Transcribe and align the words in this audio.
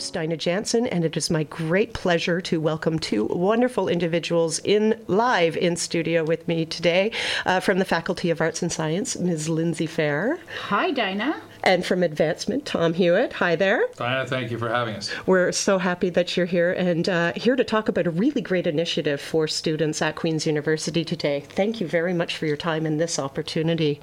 Host, 0.00 0.14
Dinah 0.14 0.38
Jansen, 0.38 0.86
and 0.86 1.04
it 1.04 1.14
is 1.14 1.28
my 1.28 1.42
great 1.44 1.92
pleasure 1.92 2.40
to 2.40 2.58
welcome 2.58 2.98
two 2.98 3.26
wonderful 3.26 3.86
individuals 3.86 4.58
in 4.60 4.98
live 5.08 5.58
in 5.58 5.76
studio 5.76 6.24
with 6.24 6.48
me 6.48 6.64
today 6.64 7.12
uh, 7.44 7.60
from 7.60 7.78
the 7.78 7.84
Faculty 7.84 8.30
of 8.30 8.40
Arts 8.40 8.62
and 8.62 8.72
Science, 8.72 9.18
Ms. 9.18 9.50
Lindsay 9.50 9.84
Fair. 9.84 10.38
Hi, 10.68 10.90
Dinah. 10.90 11.42
And 11.64 11.84
from 11.84 12.02
Advancement, 12.02 12.64
Tom 12.64 12.94
Hewitt. 12.94 13.34
Hi 13.34 13.56
there. 13.56 13.88
Dinah, 13.96 14.26
thank 14.26 14.50
you 14.50 14.56
for 14.56 14.70
having 14.70 14.94
us. 14.94 15.10
We're 15.26 15.52
so 15.52 15.76
happy 15.76 16.08
that 16.08 16.34
you're 16.34 16.46
here 16.46 16.72
and 16.72 17.06
uh, 17.06 17.34
here 17.36 17.54
to 17.54 17.64
talk 17.64 17.90
about 17.90 18.06
a 18.06 18.10
really 18.10 18.40
great 18.40 18.66
initiative 18.66 19.20
for 19.20 19.46
students 19.46 20.00
at 20.00 20.16
Queen's 20.16 20.46
University 20.46 21.04
today. 21.04 21.40
Thank 21.40 21.78
you 21.78 21.86
very 21.86 22.14
much 22.14 22.38
for 22.38 22.46
your 22.46 22.56
time 22.56 22.86
and 22.86 22.98
this 22.98 23.18
opportunity. 23.18 24.00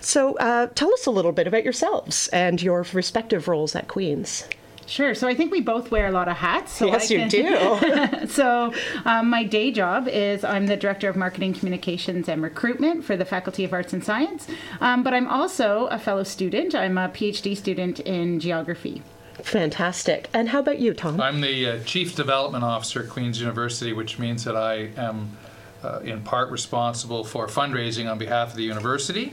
So, 0.00 0.36
uh, 0.38 0.66
tell 0.74 0.92
us 0.92 1.06
a 1.06 1.12
little 1.12 1.30
bit 1.30 1.46
about 1.46 1.62
yourselves 1.62 2.26
and 2.32 2.60
your 2.60 2.84
respective 2.92 3.46
roles 3.46 3.76
at 3.76 3.86
Queen's. 3.86 4.42
Sure. 4.88 5.14
So 5.14 5.28
I 5.28 5.34
think 5.34 5.52
we 5.52 5.60
both 5.60 5.90
wear 5.90 6.06
a 6.06 6.10
lot 6.10 6.28
of 6.28 6.36
hats. 6.36 6.72
So 6.72 6.86
yes, 6.86 7.08
can, 7.08 7.20
you 7.20 7.28
do. 7.28 8.26
so 8.28 8.72
um, 9.04 9.28
my 9.28 9.44
day 9.44 9.70
job 9.70 10.08
is 10.08 10.44
I'm 10.44 10.66
the 10.66 10.76
director 10.76 11.08
of 11.08 11.16
marketing, 11.16 11.52
communications, 11.54 12.28
and 12.28 12.42
recruitment 12.42 13.04
for 13.04 13.16
the 13.16 13.24
Faculty 13.24 13.64
of 13.64 13.72
Arts 13.72 13.92
and 13.92 14.02
Science. 14.02 14.48
Um, 14.80 15.02
but 15.02 15.12
I'm 15.12 15.28
also 15.28 15.86
a 15.86 15.98
fellow 15.98 16.24
student. 16.24 16.74
I'm 16.74 16.96
a 16.96 17.08
PhD 17.08 17.56
student 17.56 18.00
in 18.00 18.40
geography. 18.40 19.02
Fantastic. 19.42 20.28
And 20.32 20.48
how 20.48 20.60
about 20.60 20.78
you, 20.78 20.94
Tom? 20.94 21.20
I'm 21.20 21.40
the 21.40 21.68
uh, 21.68 21.78
Chief 21.84 22.16
Development 22.16 22.64
Officer 22.64 23.02
at 23.02 23.10
Queen's 23.10 23.40
University, 23.40 23.92
which 23.92 24.18
means 24.18 24.44
that 24.44 24.56
I 24.56 24.90
am 24.96 25.36
uh, 25.82 26.00
in 26.00 26.22
part 26.22 26.50
responsible 26.50 27.24
for 27.24 27.46
fundraising 27.46 28.10
on 28.10 28.18
behalf 28.18 28.50
of 28.50 28.56
the 28.56 28.64
university. 28.64 29.32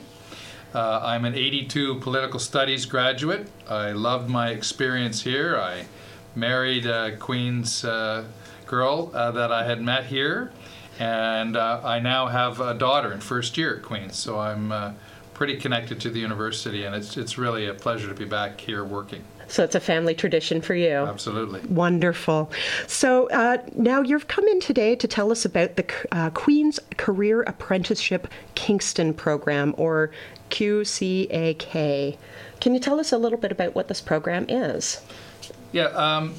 Uh, 0.75 0.99
I'm 1.01 1.23
an 1.23 1.35
82 1.35 2.01
political 2.01 2.37
studies 2.37 2.85
graduate. 2.85 3.47
I 3.69 3.93
loved 3.93 4.29
my 4.29 4.49
experience 4.49 5.21
here. 5.21 5.57
I 5.57 5.85
married 6.35 6.85
a 6.85 7.15
Queen's 7.15 7.85
uh, 7.85 8.25
girl 8.67 9.09
uh, 9.13 9.31
that 9.31 9.53
I 9.53 9.63
had 9.63 9.81
met 9.81 10.07
here, 10.07 10.51
and 10.99 11.55
uh, 11.55 11.79
I 11.81 11.99
now 11.99 12.27
have 12.27 12.59
a 12.59 12.73
daughter 12.73 13.13
in 13.13 13.21
first 13.21 13.57
year 13.57 13.77
at 13.77 13.83
Queen's. 13.83 14.17
So 14.17 14.37
I'm 14.37 14.73
uh, 14.73 14.91
pretty 15.33 15.55
connected 15.55 16.01
to 16.01 16.09
the 16.09 16.19
university, 16.19 16.83
and 16.83 16.93
it's, 16.93 17.15
it's 17.15 17.37
really 17.37 17.67
a 17.67 17.73
pleasure 17.73 18.09
to 18.09 18.13
be 18.13 18.25
back 18.25 18.59
here 18.59 18.83
working. 18.83 19.23
So 19.47 19.63
it's 19.63 19.75
a 19.75 19.79
family 19.79 20.15
tradition 20.15 20.61
for 20.61 20.75
you. 20.75 20.89
Absolutely. 20.89 21.61
Wonderful. 21.61 22.51
So 22.87 23.29
uh, 23.29 23.57
now 23.75 24.01
you've 24.01 24.27
come 24.27 24.47
in 24.47 24.59
today 24.59 24.95
to 24.95 25.07
tell 25.07 25.31
us 25.31 25.45
about 25.45 25.75
the 25.75 25.85
uh, 26.11 26.29
Queen's 26.31 26.79
Career 26.97 27.43
Apprenticeship 27.43 28.27
Kingston 28.55 29.13
program, 29.13 29.75
or 29.77 30.11
QCAK. 30.49 32.17
Can 32.61 32.73
you 32.73 32.79
tell 32.79 32.99
us 32.99 33.11
a 33.11 33.17
little 33.17 33.37
bit 33.37 33.51
about 33.51 33.75
what 33.75 33.87
this 33.87 34.01
program 34.01 34.45
is? 34.49 35.01
Yeah, 35.71 35.85
um, 35.85 36.33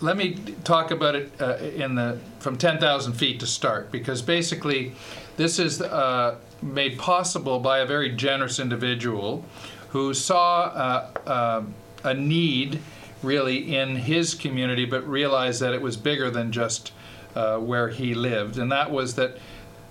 let 0.00 0.16
me 0.16 0.34
talk 0.64 0.90
about 0.90 1.14
it 1.14 1.32
uh, 1.40 1.56
in 1.56 1.94
the 1.94 2.18
from 2.40 2.56
10,000 2.58 3.12
feet 3.12 3.40
to 3.40 3.46
start, 3.46 3.92
because 3.92 4.20
basically, 4.20 4.92
this 5.36 5.58
is 5.58 5.80
uh, 5.80 6.36
made 6.60 6.98
possible 6.98 7.60
by 7.60 7.78
a 7.78 7.86
very 7.86 8.10
generous 8.10 8.58
individual 8.58 9.44
who 9.90 10.12
saw 10.14 10.62
uh, 10.64 11.28
uh 11.28 11.62
a 12.04 12.14
need 12.14 12.80
really 13.22 13.74
in 13.76 13.96
his 13.96 14.34
community, 14.34 14.84
but 14.84 15.06
realized 15.06 15.60
that 15.60 15.72
it 15.72 15.80
was 15.80 15.96
bigger 15.96 16.30
than 16.30 16.52
just 16.52 16.92
uh, 17.34 17.58
where 17.58 17.88
he 17.88 18.14
lived, 18.14 18.58
and 18.58 18.70
that 18.72 18.90
was 18.90 19.14
that 19.14 19.38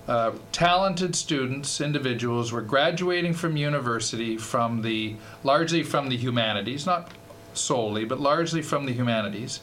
uh, 0.08 0.32
talented 0.52 1.16
students, 1.16 1.80
individuals, 1.80 2.52
were 2.52 2.62
graduating 2.62 3.34
from 3.34 3.56
university 3.56 4.38
from 4.38 4.82
the 4.82 5.16
largely 5.44 5.84
from 5.84 6.10
the 6.10 6.18
humanities, 6.18 6.86
not 6.86 7.12
solely, 7.54 8.04
but 8.06 8.20
largely 8.20 8.62
from 8.62 8.86
the 8.86 8.94
humanities, 8.94 9.62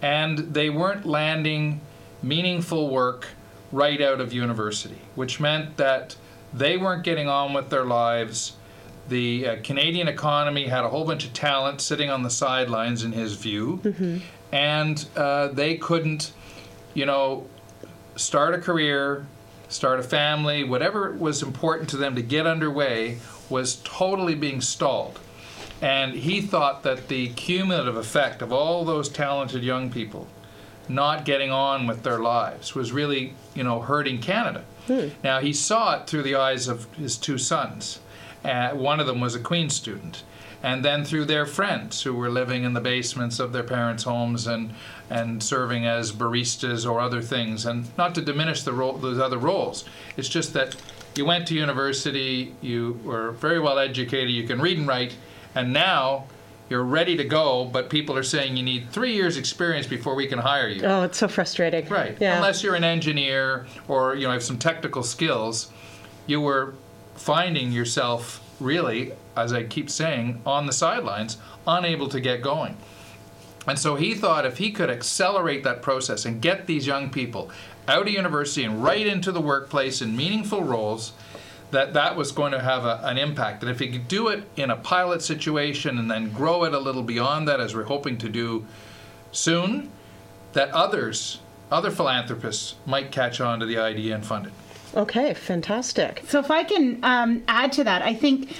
and 0.00 0.38
they 0.38 0.70
weren't 0.70 1.04
landing 1.06 1.80
meaningful 2.22 2.88
work 2.90 3.28
right 3.72 4.00
out 4.00 4.20
of 4.20 4.32
university, 4.32 4.98
which 5.14 5.40
meant 5.40 5.76
that 5.76 6.14
they 6.52 6.76
weren't 6.76 7.02
getting 7.02 7.28
on 7.28 7.52
with 7.52 7.70
their 7.70 7.84
lives. 7.84 8.52
The 9.12 9.46
uh, 9.46 9.56
Canadian 9.62 10.08
economy 10.08 10.68
had 10.68 10.84
a 10.84 10.88
whole 10.88 11.04
bunch 11.04 11.26
of 11.26 11.34
talent 11.34 11.82
sitting 11.82 12.08
on 12.08 12.22
the 12.22 12.30
sidelines, 12.30 13.04
in 13.04 13.12
his 13.12 13.34
view, 13.34 13.78
mm-hmm. 13.82 14.18
and 14.52 15.06
uh, 15.14 15.48
they 15.48 15.76
couldn't, 15.76 16.32
you 16.94 17.04
know, 17.04 17.46
start 18.16 18.54
a 18.54 18.58
career, 18.58 19.26
start 19.68 20.00
a 20.00 20.02
family, 20.02 20.64
whatever 20.64 21.12
was 21.12 21.42
important 21.42 21.90
to 21.90 21.98
them 21.98 22.14
to 22.14 22.22
get 22.22 22.46
underway 22.46 23.18
was 23.50 23.82
totally 23.84 24.34
being 24.34 24.62
stalled. 24.62 25.18
And 25.82 26.14
he 26.14 26.40
thought 26.40 26.82
that 26.84 27.08
the 27.08 27.28
cumulative 27.30 27.96
effect 27.96 28.40
of 28.40 28.50
all 28.50 28.84
those 28.84 29.10
talented 29.10 29.62
young 29.62 29.90
people 29.90 30.26
not 30.88 31.26
getting 31.26 31.50
on 31.50 31.86
with 31.86 32.02
their 32.02 32.18
lives 32.18 32.74
was 32.74 32.92
really, 32.92 33.34
you 33.54 33.62
know, 33.62 33.80
hurting 33.80 34.20
Canada. 34.20 34.64
Hmm. 34.86 35.08
Now, 35.22 35.40
he 35.40 35.52
saw 35.52 36.00
it 36.00 36.06
through 36.06 36.22
the 36.22 36.36
eyes 36.36 36.66
of 36.68 36.92
his 36.94 37.18
two 37.18 37.36
sons. 37.36 37.98
Uh, 38.44 38.70
one 38.70 39.00
of 39.00 39.06
them 39.06 39.20
was 39.20 39.34
a 39.34 39.40
Queen 39.40 39.70
student 39.70 40.22
and 40.62 40.84
then 40.84 41.04
through 41.04 41.24
their 41.24 41.44
friends 41.44 42.02
who 42.02 42.14
were 42.14 42.30
living 42.30 42.62
in 42.62 42.72
the 42.72 42.80
basements 42.80 43.40
of 43.40 43.52
their 43.52 43.62
parents' 43.62 44.04
homes 44.04 44.46
and 44.46 44.72
and 45.10 45.42
serving 45.42 45.86
as 45.86 46.12
baristas 46.12 46.90
or 46.90 46.98
other 47.00 47.20
things. 47.20 47.66
And 47.66 47.86
not 47.98 48.14
to 48.14 48.22
diminish 48.22 48.62
the 48.62 48.72
role, 48.72 48.94
those 48.94 49.18
other 49.18 49.36
roles, 49.36 49.84
it's 50.16 50.28
just 50.28 50.54
that 50.54 50.74
you 51.14 51.26
went 51.26 51.46
to 51.48 51.54
university, 51.54 52.54
you 52.62 52.98
were 53.04 53.32
very 53.32 53.60
well 53.60 53.78
educated, 53.78 54.30
you 54.30 54.46
can 54.46 54.60
read 54.60 54.78
and 54.78 54.86
write, 54.86 55.14
and 55.54 55.70
now 55.72 56.24
you're 56.70 56.84
ready 56.84 57.14
to 57.18 57.24
go, 57.24 57.66
but 57.66 57.90
people 57.90 58.16
are 58.16 58.22
saying 58.22 58.56
you 58.56 58.62
need 58.62 58.90
three 58.90 59.12
years 59.12 59.36
experience 59.36 59.86
before 59.86 60.14
we 60.14 60.26
can 60.26 60.38
hire 60.38 60.68
you. 60.68 60.82
Oh, 60.82 61.02
it's 61.02 61.18
so 61.18 61.28
frustrating. 61.28 61.86
Right. 61.88 62.16
Yeah. 62.18 62.36
Unless 62.36 62.62
you're 62.62 62.76
an 62.76 62.84
engineer 62.84 63.66
or 63.88 64.14
you 64.14 64.26
know 64.26 64.32
have 64.32 64.42
some 64.42 64.58
technical 64.58 65.02
skills, 65.02 65.70
you 66.26 66.40
were 66.40 66.72
finding 67.14 67.72
yourself 67.72 68.40
really, 68.60 69.12
as 69.36 69.52
I 69.52 69.64
keep 69.64 69.90
saying, 69.90 70.40
on 70.46 70.66
the 70.66 70.72
sidelines, 70.72 71.38
unable 71.66 72.08
to 72.08 72.20
get 72.20 72.42
going. 72.42 72.76
And 73.66 73.78
so 73.78 73.94
he 73.94 74.14
thought 74.14 74.44
if 74.44 74.58
he 74.58 74.72
could 74.72 74.90
accelerate 74.90 75.62
that 75.64 75.82
process 75.82 76.24
and 76.24 76.42
get 76.42 76.66
these 76.66 76.86
young 76.86 77.10
people 77.10 77.50
out 77.86 78.02
of 78.02 78.12
university 78.12 78.64
and 78.64 78.82
right 78.82 79.06
into 79.06 79.32
the 79.32 79.40
workplace 79.40 80.02
in 80.02 80.16
meaningful 80.16 80.62
roles, 80.62 81.12
that 81.70 81.94
that 81.94 82.16
was 82.16 82.32
going 82.32 82.52
to 82.52 82.60
have 82.60 82.84
a, 82.84 83.00
an 83.04 83.18
impact. 83.18 83.60
That 83.60 83.70
if 83.70 83.78
he 83.78 83.88
could 83.88 84.08
do 84.08 84.28
it 84.28 84.44
in 84.56 84.70
a 84.70 84.76
pilot 84.76 85.22
situation 85.22 85.98
and 85.98 86.10
then 86.10 86.30
grow 86.32 86.64
it 86.64 86.74
a 86.74 86.78
little 86.78 87.02
beyond 87.02 87.48
that, 87.48 87.60
as 87.60 87.74
we're 87.74 87.84
hoping 87.84 88.18
to 88.18 88.28
do 88.28 88.66
soon, 89.30 89.90
that 90.52 90.70
others, 90.70 91.40
other 91.70 91.90
philanthropists, 91.90 92.74
might 92.84 93.10
catch 93.10 93.40
on 93.40 93.60
to 93.60 93.66
the 93.66 93.78
idea 93.78 94.14
and 94.14 94.24
fund 94.24 94.46
it. 94.46 94.52
Okay, 94.94 95.34
fantastic. 95.34 96.22
So 96.26 96.38
if 96.38 96.50
I 96.50 96.64
can 96.64 96.98
um, 97.02 97.42
add 97.48 97.72
to 97.72 97.84
that, 97.84 98.02
I 98.02 98.14
think 98.14 98.50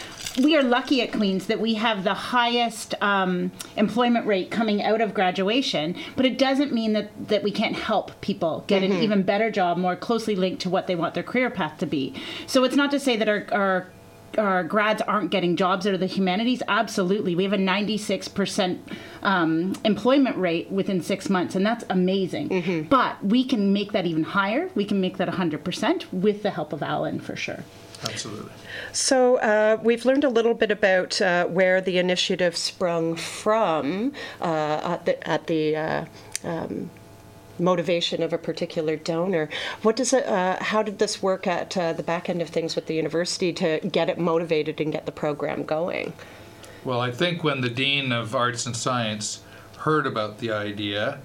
we 0.42 0.56
are 0.56 0.62
lucky 0.62 1.02
at 1.02 1.12
Queens 1.12 1.46
that 1.46 1.60
we 1.60 1.74
have 1.74 2.04
the 2.04 2.14
highest 2.14 2.94
um, 3.02 3.52
employment 3.76 4.26
rate 4.26 4.50
coming 4.50 4.82
out 4.82 5.00
of 5.00 5.12
graduation, 5.12 5.94
but 6.16 6.24
it 6.24 6.38
doesn't 6.38 6.72
mean 6.72 6.94
that, 6.94 7.10
that 7.28 7.42
we 7.42 7.50
can't 7.50 7.76
help 7.76 8.18
people 8.22 8.64
get 8.66 8.82
mm-hmm. 8.82 8.92
an 8.92 9.02
even 9.02 9.22
better 9.22 9.50
job 9.50 9.76
more 9.76 9.94
closely 9.94 10.34
linked 10.34 10.62
to 10.62 10.70
what 10.70 10.86
they 10.86 10.94
want 10.94 11.14
their 11.14 11.22
career 11.22 11.50
path 11.50 11.78
to 11.78 11.86
be. 11.86 12.14
So 12.46 12.64
it's 12.64 12.76
not 12.76 12.90
to 12.92 13.00
say 13.00 13.16
that 13.16 13.28
our, 13.28 13.46
our 13.52 13.86
our 14.38 14.64
grads 14.64 15.02
aren't 15.02 15.30
getting 15.30 15.56
jobs 15.56 15.86
out 15.86 15.94
of 15.94 16.00
the 16.00 16.06
humanities? 16.06 16.62
Absolutely. 16.68 17.34
We 17.34 17.44
have 17.44 17.52
a 17.52 17.58
96% 17.58 18.78
um, 19.22 19.74
employment 19.84 20.36
rate 20.36 20.70
within 20.70 21.02
six 21.02 21.28
months, 21.28 21.54
and 21.54 21.64
that's 21.64 21.84
amazing. 21.90 22.48
Mm-hmm. 22.48 22.88
But 22.88 23.22
we 23.24 23.44
can 23.44 23.72
make 23.72 23.92
that 23.92 24.06
even 24.06 24.22
higher. 24.22 24.70
We 24.74 24.84
can 24.84 25.00
make 25.00 25.18
that 25.18 25.28
100% 25.28 26.12
with 26.12 26.42
the 26.42 26.50
help 26.50 26.72
of 26.72 26.82
Alan 26.82 27.20
for 27.20 27.36
sure. 27.36 27.64
Absolutely. 28.04 28.50
So 28.92 29.36
uh, 29.36 29.78
we've 29.82 30.04
learned 30.04 30.24
a 30.24 30.28
little 30.28 30.54
bit 30.54 30.70
about 30.70 31.20
uh, 31.20 31.46
where 31.46 31.80
the 31.80 31.98
initiative 31.98 32.56
sprung 32.56 33.16
from 33.16 34.12
uh, 34.40 34.80
at 34.82 35.06
the, 35.06 35.28
at 35.28 35.46
the 35.46 35.76
uh, 35.76 36.04
um, 36.44 36.90
motivation 37.62 38.22
of 38.22 38.32
a 38.32 38.38
particular 38.38 38.96
donor. 38.96 39.48
What 39.82 39.96
does 39.96 40.12
it? 40.12 40.26
Uh, 40.26 40.62
how 40.62 40.82
did 40.82 40.98
this 40.98 41.22
work 41.22 41.46
at 41.46 41.76
uh, 41.76 41.92
the 41.94 42.02
back 42.02 42.28
end 42.28 42.42
of 42.42 42.50
things 42.50 42.76
with 42.76 42.86
the 42.86 42.94
university 42.94 43.52
to 43.54 43.80
get 43.90 44.10
it 44.10 44.18
motivated 44.18 44.80
and 44.80 44.92
get 44.92 45.06
the 45.06 45.12
program 45.12 45.62
going? 45.64 46.12
Well, 46.84 47.00
I 47.00 47.12
think 47.12 47.44
when 47.44 47.60
the 47.60 47.70
dean 47.70 48.12
of 48.12 48.34
arts 48.34 48.66
and 48.66 48.76
science 48.76 49.42
heard 49.78 50.06
about 50.06 50.38
the 50.38 50.50
idea, 50.50 51.20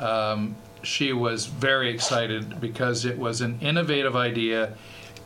um, 0.00 0.56
she 0.82 1.12
was 1.12 1.46
very 1.46 1.90
excited 1.90 2.60
because 2.60 3.04
it 3.04 3.18
was 3.18 3.40
an 3.40 3.58
innovative 3.60 4.16
idea. 4.16 4.74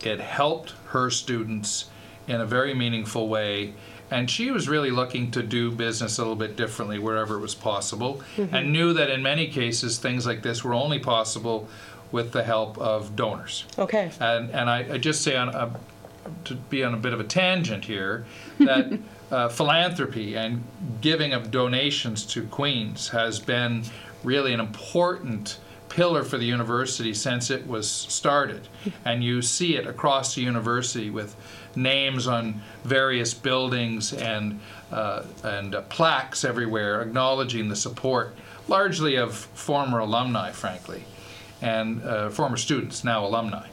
It 0.03 0.21
helped 0.21 0.75
her 0.89 1.11
students 1.11 1.87
in 2.27 2.41
a 2.41 2.47
very 2.47 2.75
meaningful 2.75 3.29
way. 3.29 3.75
And 4.11 4.31
she 4.31 4.51
was 4.51 4.69
really 4.69 4.91
looking 4.91 5.31
to 5.33 5.43
do 5.43 5.71
business 5.71 6.19
a 6.19 6.23
little 6.23 6.37
bit 6.37 6.57
differently 6.57 6.99
wherever 6.99 7.37
it 7.37 7.41
was 7.41 7.55
possible, 7.55 8.23
and 8.53 8.73
knew 8.73 8.93
that 8.95 9.11
in 9.11 9.23
many 9.23 9.49
cases 9.49 9.99
things 9.99 10.27
like 10.27 10.43
this 10.43 10.65
were 10.65 10.75
only 10.75 10.99
possible 10.99 11.69
with 12.11 12.33
the 12.33 12.43
help 12.43 12.79
of 12.79 13.17
donors. 13.17 13.65
Okay. 13.79 14.11
And, 14.21 14.51
and 14.51 14.71
I, 14.71 14.95
I 14.95 14.99
just 14.99 15.23
say 15.23 15.37
on 15.37 15.51
a, 15.51 15.71
to 16.45 16.55
be 16.55 16.83
on 16.85 16.95
a 16.95 16.97
bit 16.97 17.13
of 17.13 17.21
a 17.21 17.25
tangent 17.25 17.85
here 17.85 18.25
that 18.59 18.99
uh, 19.31 19.49
philanthropy 19.49 20.37
and 20.37 20.65
giving 21.01 21.33
of 21.33 21.51
donations 21.51 22.25
to 22.27 22.45
Queens 22.47 23.09
has 23.09 23.39
been 23.39 23.85
really 24.25 24.53
an 24.53 24.61
important 24.61 25.59
pillar 25.89 26.23
for 26.23 26.39
the 26.39 26.45
university 26.45 27.15
since 27.15 27.51
it 27.51 27.67
was 27.67 27.91
started. 27.91 28.69
And 29.05 29.23
you 29.23 29.43
see 29.43 29.77
it 29.77 29.87
across 29.87 30.35
the 30.35 30.43
university 30.43 31.11
with 31.11 31.37
names 31.75 32.27
on 32.27 32.63
various 32.85 33.35
buildings 33.35 34.13
and, 34.13 34.61
uh, 34.93 35.25
and 35.45 35.75
uh, 35.75 35.83
plaques 35.83 36.45
everywhere 36.45 37.01
acknowledging 37.03 37.69
the 37.69 37.77
support, 37.77 38.35
largely 38.69 39.17
of 39.17 39.35
former 39.35 40.01
alumni, 40.01 40.51
frankly, 40.53 41.05
and 41.63 42.03
uh, 42.03 42.31
former 42.31 42.57
students, 42.57 43.05
now 43.05 43.25
alumni. 43.25 43.67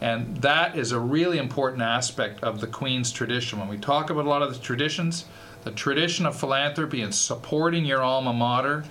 And 0.00 0.38
that 0.38 0.76
is 0.76 0.90
a 0.90 0.98
really 0.98 1.38
important 1.38 1.82
aspect 1.82 2.42
of 2.42 2.60
the 2.60 2.66
Queen's 2.66 3.12
tradition. 3.12 3.60
When 3.60 3.68
we 3.68 3.78
talk 3.78 4.10
about 4.10 4.24
a 4.24 4.28
lot 4.28 4.42
of 4.42 4.52
the 4.52 4.58
traditions, 4.58 5.26
the 5.62 5.70
tradition 5.70 6.26
of 6.26 6.36
philanthropy 6.36 7.02
and 7.02 7.14
supporting 7.14 7.84
your 7.84 8.02
alma 8.02 8.32
mater 8.32 8.84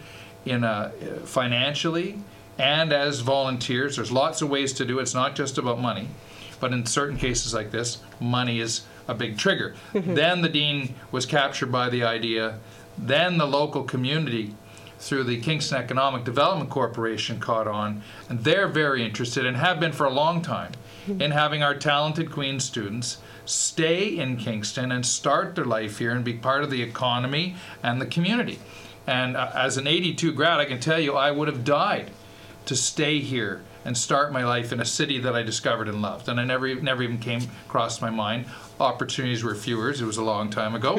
in 0.45 0.63
a, 0.63 0.91
financially 1.25 2.17
and 2.61 2.93
as 2.93 3.21
volunteers, 3.21 3.95
there's 3.95 4.11
lots 4.11 4.43
of 4.43 4.49
ways 4.49 4.71
to 4.73 4.85
do 4.85 4.99
it. 4.99 5.01
It's 5.01 5.15
not 5.15 5.35
just 5.35 5.57
about 5.57 5.79
money. 5.79 6.07
But 6.59 6.73
in 6.73 6.85
certain 6.85 7.17
cases 7.17 7.55
like 7.55 7.71
this, 7.71 7.97
money 8.19 8.59
is 8.59 8.83
a 9.07 9.15
big 9.15 9.39
trigger. 9.39 9.73
then 9.93 10.41
the 10.43 10.49
dean 10.49 10.93
was 11.11 11.25
captured 11.25 11.71
by 11.71 11.89
the 11.89 12.03
idea. 12.03 12.59
Then 12.99 13.39
the 13.39 13.47
local 13.47 13.83
community 13.83 14.53
through 14.99 15.23
the 15.23 15.41
Kingston 15.41 15.79
Economic 15.79 16.23
Development 16.23 16.69
Corporation 16.69 17.39
caught 17.39 17.67
on, 17.67 18.03
and 18.29 18.43
they're 18.43 18.67
very 18.67 19.03
interested 19.03 19.43
and 19.43 19.57
have 19.57 19.79
been 19.79 19.91
for 19.91 20.05
a 20.05 20.11
long 20.11 20.43
time 20.43 20.73
in 21.07 21.31
having 21.31 21.63
our 21.63 21.73
talented 21.73 22.31
Queen 22.31 22.59
students 22.59 23.17
stay 23.43 24.19
in 24.19 24.37
Kingston 24.37 24.91
and 24.91 25.03
start 25.03 25.55
their 25.55 25.65
life 25.65 25.97
here 25.97 26.11
and 26.11 26.23
be 26.23 26.33
part 26.33 26.63
of 26.63 26.69
the 26.69 26.83
economy 26.83 27.55
and 27.81 27.99
the 27.99 28.05
community. 28.05 28.59
And 29.07 29.35
uh, 29.35 29.51
as 29.55 29.77
an 29.77 29.87
82 29.87 30.31
grad, 30.33 30.59
I 30.59 30.65
can 30.65 30.79
tell 30.79 30.99
you 30.99 31.15
I 31.15 31.31
would 31.31 31.47
have 31.47 31.65
died 31.65 32.11
to 32.65 32.75
stay 32.75 33.19
here 33.19 33.61
and 33.83 33.97
start 33.97 34.31
my 34.31 34.43
life 34.43 34.71
in 34.71 34.79
a 34.79 34.85
city 34.85 35.19
that 35.19 35.35
I 35.35 35.41
discovered 35.41 35.87
and 35.87 36.01
loved. 36.01 36.29
And 36.29 36.39
I 36.39 36.43
never, 36.43 36.75
never 36.75 37.01
even 37.01 37.17
came 37.17 37.41
across 37.65 37.99
my 37.99 38.11
mind. 38.11 38.45
Opportunities 38.79 39.43
were 39.43 39.55
fewer. 39.55 39.89
It 39.89 40.01
was 40.01 40.17
a 40.17 40.23
long 40.23 40.49
time 40.51 40.75
ago. 40.75 40.95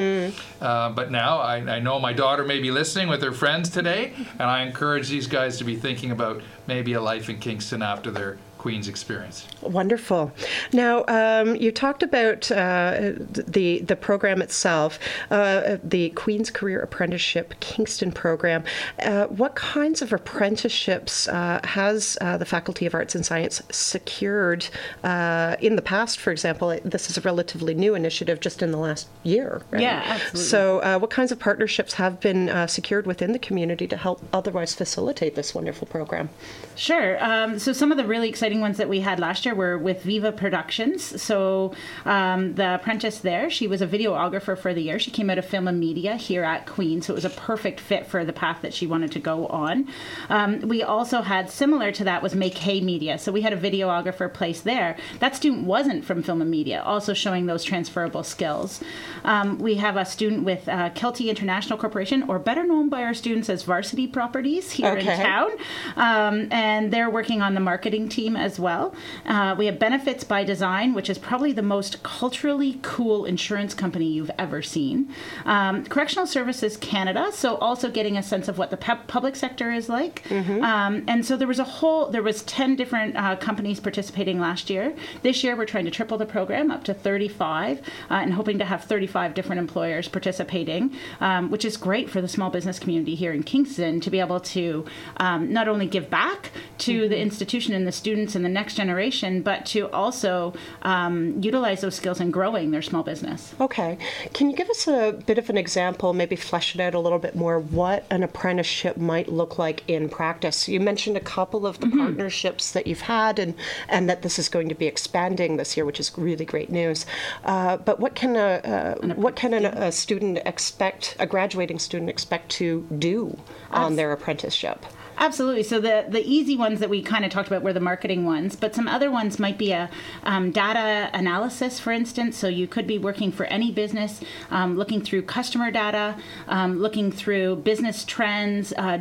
Uh, 0.60 0.90
but 0.90 1.10
now 1.10 1.38
I, 1.38 1.56
I 1.58 1.78
know 1.78 2.00
my 2.00 2.12
daughter 2.12 2.44
may 2.44 2.60
be 2.60 2.70
listening 2.72 3.08
with 3.08 3.22
her 3.22 3.32
friends 3.32 3.70
today, 3.70 4.12
and 4.32 4.42
I 4.42 4.62
encourage 4.62 5.08
these 5.08 5.28
guys 5.28 5.58
to 5.58 5.64
be 5.64 5.76
thinking 5.76 6.10
about 6.10 6.42
maybe 6.66 6.94
a 6.94 7.00
life 7.00 7.28
in 7.28 7.38
Kingston 7.38 7.82
after 7.82 8.10
their 8.10 8.38
Queen's 8.62 8.86
experience. 8.86 9.48
Wonderful. 9.60 10.30
Now, 10.72 11.04
um, 11.08 11.56
you 11.56 11.72
talked 11.72 12.04
about 12.04 12.48
uh, 12.48 13.14
the 13.32 13.80
the 13.80 13.96
program 13.96 14.40
itself, 14.40 15.00
uh, 15.32 15.78
the 15.82 16.10
Queen's 16.10 16.48
Career 16.48 16.80
Apprenticeship 16.80 17.54
Kingston 17.58 18.12
program. 18.12 18.62
Uh, 19.00 19.26
what 19.26 19.56
kinds 19.56 20.00
of 20.00 20.12
apprenticeships 20.12 21.26
uh, 21.26 21.58
has 21.64 22.16
uh, 22.20 22.36
the 22.36 22.44
Faculty 22.44 22.86
of 22.86 22.94
Arts 22.94 23.16
and 23.16 23.26
Science 23.26 23.60
secured 23.72 24.68
uh, 25.02 25.56
in 25.58 25.74
the 25.74 25.82
past? 25.82 26.20
For 26.20 26.30
example, 26.30 26.78
this 26.84 27.10
is 27.10 27.18
a 27.18 27.20
relatively 27.22 27.74
new 27.74 27.96
initiative, 27.96 28.38
just 28.38 28.62
in 28.62 28.70
the 28.70 28.78
last 28.78 29.08
year. 29.24 29.62
Right? 29.72 29.82
Yeah, 29.82 30.04
absolutely. 30.06 30.40
So, 30.42 30.98
what 31.00 31.10
kinds 31.10 31.32
of 31.32 31.40
partnerships 31.40 31.94
have 31.94 32.20
been 32.20 32.68
secured 32.68 33.08
within 33.08 33.32
the 33.32 33.40
community 33.40 33.88
to 33.88 33.96
help 33.96 34.22
otherwise 34.32 34.72
facilitate 34.72 35.34
this 35.34 35.52
wonderful 35.52 35.88
program? 35.88 36.30
Sure. 36.76 37.22
Um, 37.22 37.58
so 37.58 37.72
some 37.72 37.90
of 37.90 37.98
the 37.98 38.04
really 38.04 38.28
exciting 38.28 38.51
ones 38.60 38.76
that 38.78 38.88
we 38.88 39.00
had 39.00 39.18
last 39.18 39.44
year 39.44 39.54
were 39.54 39.78
with 39.78 40.02
Viva 40.02 40.32
Productions. 40.32 41.22
So 41.22 41.74
um, 42.04 42.54
the 42.54 42.74
apprentice 42.74 43.18
there, 43.18 43.50
she 43.50 43.66
was 43.66 43.82
a 43.82 43.86
videographer 43.86 44.56
for 44.56 44.74
the 44.74 44.82
year. 44.82 44.98
She 44.98 45.10
came 45.10 45.30
out 45.30 45.38
of 45.38 45.44
film 45.44 45.68
and 45.68 45.78
media 45.78 46.16
here 46.16 46.44
at 46.44 46.66
Queen, 46.66 47.02
so 47.02 47.12
it 47.12 47.16
was 47.16 47.24
a 47.24 47.30
perfect 47.30 47.80
fit 47.80 48.06
for 48.06 48.24
the 48.24 48.32
path 48.32 48.62
that 48.62 48.74
she 48.74 48.86
wanted 48.86 49.12
to 49.12 49.18
go 49.18 49.46
on. 49.48 49.88
Um, 50.28 50.60
we 50.60 50.82
also 50.82 51.22
had 51.22 51.50
similar 51.50 51.92
to 51.92 52.04
that 52.04 52.22
was 52.22 52.34
Make 52.34 52.58
Hay 52.58 52.80
Media. 52.80 53.18
So 53.18 53.32
we 53.32 53.42
had 53.42 53.52
a 53.52 53.56
videographer 53.56 54.32
placed 54.32 54.64
there. 54.64 54.96
That 55.20 55.36
student 55.36 55.66
wasn't 55.66 56.04
from 56.04 56.22
film 56.22 56.42
and 56.42 56.50
media, 56.50 56.82
also 56.82 57.14
showing 57.14 57.46
those 57.46 57.64
transferable 57.64 58.22
skills. 58.22 58.80
Um, 59.24 59.58
we 59.58 59.76
have 59.76 59.96
a 59.96 60.04
student 60.04 60.44
with 60.44 60.68
uh, 60.68 60.90
Kelty 60.90 61.28
International 61.28 61.78
Corporation, 61.78 62.24
or 62.28 62.38
better 62.38 62.64
known 62.64 62.88
by 62.88 63.02
our 63.02 63.14
students 63.14 63.48
as 63.48 63.62
Varsity 63.62 64.06
Properties 64.06 64.72
here 64.72 64.96
in 64.96 65.06
town. 65.06 65.50
Um, 65.96 66.48
and 66.50 66.92
they're 66.92 67.10
working 67.10 67.42
on 67.42 67.54
the 67.54 67.60
marketing 67.60 68.08
team 68.08 68.36
as 68.42 68.58
well. 68.60 68.94
Uh, 69.26 69.54
we 69.56 69.66
have 69.66 69.78
Benefits 69.78 70.24
by 70.24 70.44
Design, 70.44 70.94
which 70.94 71.08
is 71.08 71.18
probably 71.18 71.52
the 71.52 71.62
most 71.62 72.02
culturally 72.02 72.78
cool 72.82 73.24
insurance 73.24 73.72
company 73.74 74.06
you've 74.06 74.30
ever 74.38 74.60
seen. 74.62 75.08
Um, 75.44 75.84
Correctional 75.86 76.26
Services 76.26 76.76
Canada, 76.76 77.30
so 77.32 77.56
also 77.56 77.90
getting 77.90 78.16
a 78.16 78.22
sense 78.22 78.48
of 78.48 78.58
what 78.58 78.70
the 78.70 78.76
pub- 78.76 79.06
public 79.06 79.36
sector 79.36 79.72
is 79.72 79.88
like. 79.88 80.24
Um, 80.62 81.04
and 81.06 81.24
so 81.24 81.36
there 81.36 81.48
was 81.48 81.58
a 81.58 81.64
whole, 81.64 82.08
there 82.10 82.22
was 82.22 82.42
10 82.42 82.76
different 82.76 83.16
uh, 83.16 83.36
companies 83.36 83.80
participating 83.80 84.40
last 84.40 84.68
year. 84.68 84.94
This 85.22 85.44
year 85.44 85.56
we're 85.56 85.66
trying 85.66 85.84
to 85.84 85.90
triple 85.90 86.18
the 86.18 86.26
program 86.26 86.70
up 86.70 86.84
to 86.84 86.94
35 86.94 87.78
uh, 87.78 87.82
and 88.10 88.34
hoping 88.34 88.58
to 88.58 88.64
have 88.64 88.84
35 88.84 89.34
different 89.34 89.60
employers 89.60 90.08
participating, 90.08 90.94
um, 91.20 91.50
which 91.50 91.64
is 91.64 91.76
great 91.76 92.10
for 92.10 92.20
the 92.20 92.28
small 92.28 92.50
business 92.50 92.78
community 92.78 93.14
here 93.14 93.32
in 93.32 93.42
Kingston 93.42 94.00
to 94.00 94.10
be 94.10 94.20
able 94.20 94.40
to 94.40 94.84
um, 95.18 95.52
not 95.52 95.68
only 95.68 95.86
give 95.86 96.10
back 96.10 96.50
to 96.78 97.08
the 97.08 97.18
institution 97.18 97.74
and 97.74 97.86
the 97.86 97.92
students 97.92 98.31
and 98.34 98.44
the 98.44 98.48
next 98.48 98.74
generation, 98.74 99.42
but 99.42 99.66
to 99.66 99.90
also 99.90 100.54
um, 100.82 101.40
utilize 101.40 101.80
those 101.80 101.94
skills 101.94 102.20
in 102.20 102.30
growing 102.30 102.70
their 102.70 102.82
small 102.82 103.02
business. 103.02 103.54
Okay. 103.60 103.98
Can 104.32 104.50
you 104.50 104.56
give 104.56 104.70
us 104.70 104.86
a 104.86 105.20
bit 105.26 105.38
of 105.38 105.50
an 105.50 105.56
example, 105.56 106.12
maybe 106.12 106.36
flesh 106.36 106.74
it 106.74 106.80
out 106.80 106.94
a 106.94 106.98
little 106.98 107.18
bit 107.18 107.34
more, 107.34 107.58
what 107.58 108.04
an 108.10 108.22
apprenticeship 108.22 108.96
might 108.96 109.28
look 109.28 109.58
like 109.58 109.82
in 109.88 110.08
practice? 110.08 110.68
You 110.68 110.80
mentioned 110.80 111.16
a 111.16 111.20
couple 111.20 111.66
of 111.66 111.80
the 111.80 111.88
partnerships 111.88 112.72
that 112.72 112.86
you've 112.86 113.02
had 113.02 113.38
and, 113.38 113.54
and 113.88 114.08
that 114.08 114.22
this 114.22 114.38
is 114.38 114.48
going 114.48 114.68
to 114.68 114.74
be 114.74 114.86
expanding 114.86 115.56
this 115.56 115.76
year, 115.76 115.84
which 115.84 116.00
is 116.00 116.12
really 116.16 116.44
great 116.44 116.70
news. 116.70 117.06
Uh, 117.44 117.76
but 117.76 118.00
what 118.00 118.14
can 118.14 118.36
a, 118.36 118.96
uh, 118.98 119.14
what 119.14 119.36
can 119.36 119.54
an, 119.54 119.66
a 119.66 119.92
student 119.92 120.38
expect, 120.44 121.16
a 121.18 121.26
graduating 121.26 121.78
student 121.78 122.10
expect 122.10 122.50
to 122.50 122.86
do 122.98 123.38
on 123.70 123.96
their 123.96 124.12
apprenticeship? 124.12 124.84
Absolutely. 125.22 125.62
So 125.62 125.78
the 125.78 126.04
the 126.08 126.28
easy 126.28 126.56
ones 126.56 126.80
that 126.80 126.90
we 126.90 127.00
kind 127.00 127.24
of 127.24 127.30
talked 127.30 127.46
about 127.46 127.62
were 127.62 127.72
the 127.72 127.78
marketing 127.78 128.24
ones, 128.24 128.56
but 128.56 128.74
some 128.74 128.88
other 128.88 129.08
ones 129.08 129.38
might 129.38 129.56
be 129.56 129.70
a 129.70 129.88
um, 130.24 130.50
data 130.50 131.10
analysis, 131.12 131.78
for 131.78 131.92
instance. 131.92 132.36
So 132.36 132.48
you 132.48 132.66
could 132.66 132.88
be 132.88 132.98
working 132.98 133.30
for 133.30 133.46
any 133.46 133.70
business, 133.70 134.20
um, 134.50 134.76
looking 134.76 135.00
through 135.00 135.22
customer 135.22 135.70
data, 135.70 136.16
um, 136.48 136.80
looking 136.80 137.12
through 137.12 137.56
business 137.56 138.04
trends, 138.04 138.72
uh, 138.72 138.98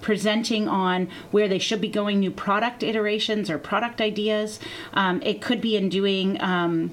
presenting 0.00 0.66
on 0.66 1.08
where 1.30 1.46
they 1.46 1.58
should 1.58 1.82
be 1.82 1.88
going, 1.88 2.20
new 2.20 2.30
product 2.30 2.82
iterations 2.82 3.50
or 3.50 3.58
product 3.58 4.00
ideas. 4.00 4.60
Um, 4.94 5.20
it 5.20 5.42
could 5.42 5.60
be 5.60 5.76
in 5.76 5.90
doing. 5.90 6.40
Um, 6.40 6.92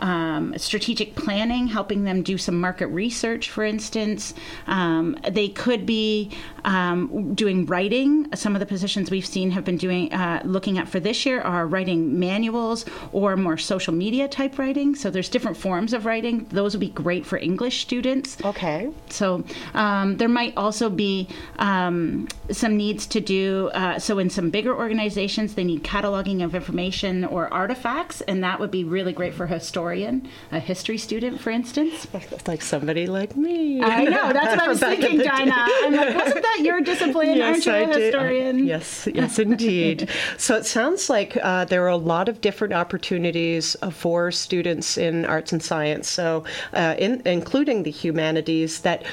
um, 0.00 0.56
strategic 0.58 1.14
planning, 1.14 1.68
helping 1.68 2.04
them 2.04 2.22
do 2.22 2.38
some 2.38 2.60
market 2.60 2.86
research, 2.88 3.50
for 3.50 3.64
instance. 3.64 4.34
Um, 4.66 5.16
they 5.28 5.48
could 5.48 5.86
be 5.86 6.30
um, 6.64 7.34
doing 7.34 7.66
writing. 7.66 8.28
Some 8.34 8.54
of 8.54 8.60
the 8.60 8.66
positions 8.66 9.10
we've 9.10 9.26
seen 9.26 9.50
have 9.52 9.64
been 9.64 9.76
doing, 9.76 10.12
uh, 10.12 10.42
looking 10.44 10.78
at 10.78 10.88
for 10.88 11.00
this 11.00 11.24
year 11.26 11.40
are 11.40 11.66
writing 11.66 12.18
manuals 12.18 12.84
or 13.12 13.36
more 13.36 13.56
social 13.56 13.92
media 13.92 14.28
type 14.28 14.58
writing. 14.58 14.94
So 14.94 15.10
there's 15.10 15.28
different 15.28 15.56
forms 15.56 15.92
of 15.92 16.06
writing. 16.06 16.46
Those 16.50 16.74
would 16.74 16.80
be 16.80 16.90
great 16.90 17.24
for 17.26 17.38
English 17.38 17.80
students. 17.82 18.36
Okay. 18.44 18.90
So 19.08 19.44
um, 19.74 20.16
there 20.16 20.28
might 20.28 20.56
also 20.56 20.90
be 20.90 21.28
um, 21.58 22.28
some 22.50 22.76
needs 22.76 23.06
to 23.08 23.20
do. 23.20 23.70
Uh, 23.74 23.98
so 23.98 24.18
in 24.18 24.30
some 24.30 24.50
bigger 24.50 24.76
organizations, 24.76 25.54
they 25.54 25.64
need 25.64 25.84
cataloging 25.84 26.44
of 26.44 26.54
information 26.54 27.24
or 27.24 27.52
artifacts, 27.52 28.20
and 28.22 28.42
that 28.44 28.60
would 28.60 28.70
be 28.70 28.84
really 28.84 29.12
great 29.12 29.34
for 29.34 29.44
a 29.44 29.48
historian, 29.48 30.28
a 30.52 30.60
history 30.60 30.98
student, 30.98 31.40
for 31.40 31.50
instance. 31.50 32.06
Like 32.46 32.62
somebody 32.62 33.06
like 33.06 33.36
me. 33.36 33.82
I 33.82 34.04
know 34.04 34.32
that's 34.32 34.56
what 34.56 34.60
I 34.60 34.68
was 34.68 34.80
thinking, 34.88 35.18
Dinah. 35.18 35.66
I'm 35.82 35.94
like, 35.94 36.14
wasn't 36.14 36.42
that 36.42 36.57
your 36.64 36.80
discipline? 36.80 37.40
Aren't 37.40 37.66
you 37.66 37.72
a 37.72 37.82
I 37.82 37.84
did. 37.86 38.02
historian? 38.14 38.58
Yes, 38.68 39.08
yes, 39.14 39.38
indeed. 39.38 40.08
so 40.36 40.56
it 40.56 40.66
sounds 40.66 41.08
like 41.08 41.38
uh, 41.42 41.64
there 41.64 41.84
are 41.84 41.88
a 41.88 41.96
lot 41.96 42.28
of 42.28 42.40
different 42.40 42.74
opportunities 42.74 43.76
uh, 43.82 43.90
for 43.90 44.30
students 44.30 44.98
in 44.98 45.24
arts 45.24 45.52
and 45.52 45.62
science, 45.62 46.08
so 46.08 46.44
uh, 46.74 46.94
in, 46.98 47.22
including 47.24 47.82
the 47.84 47.90
humanities 47.90 48.80
that 48.80 49.04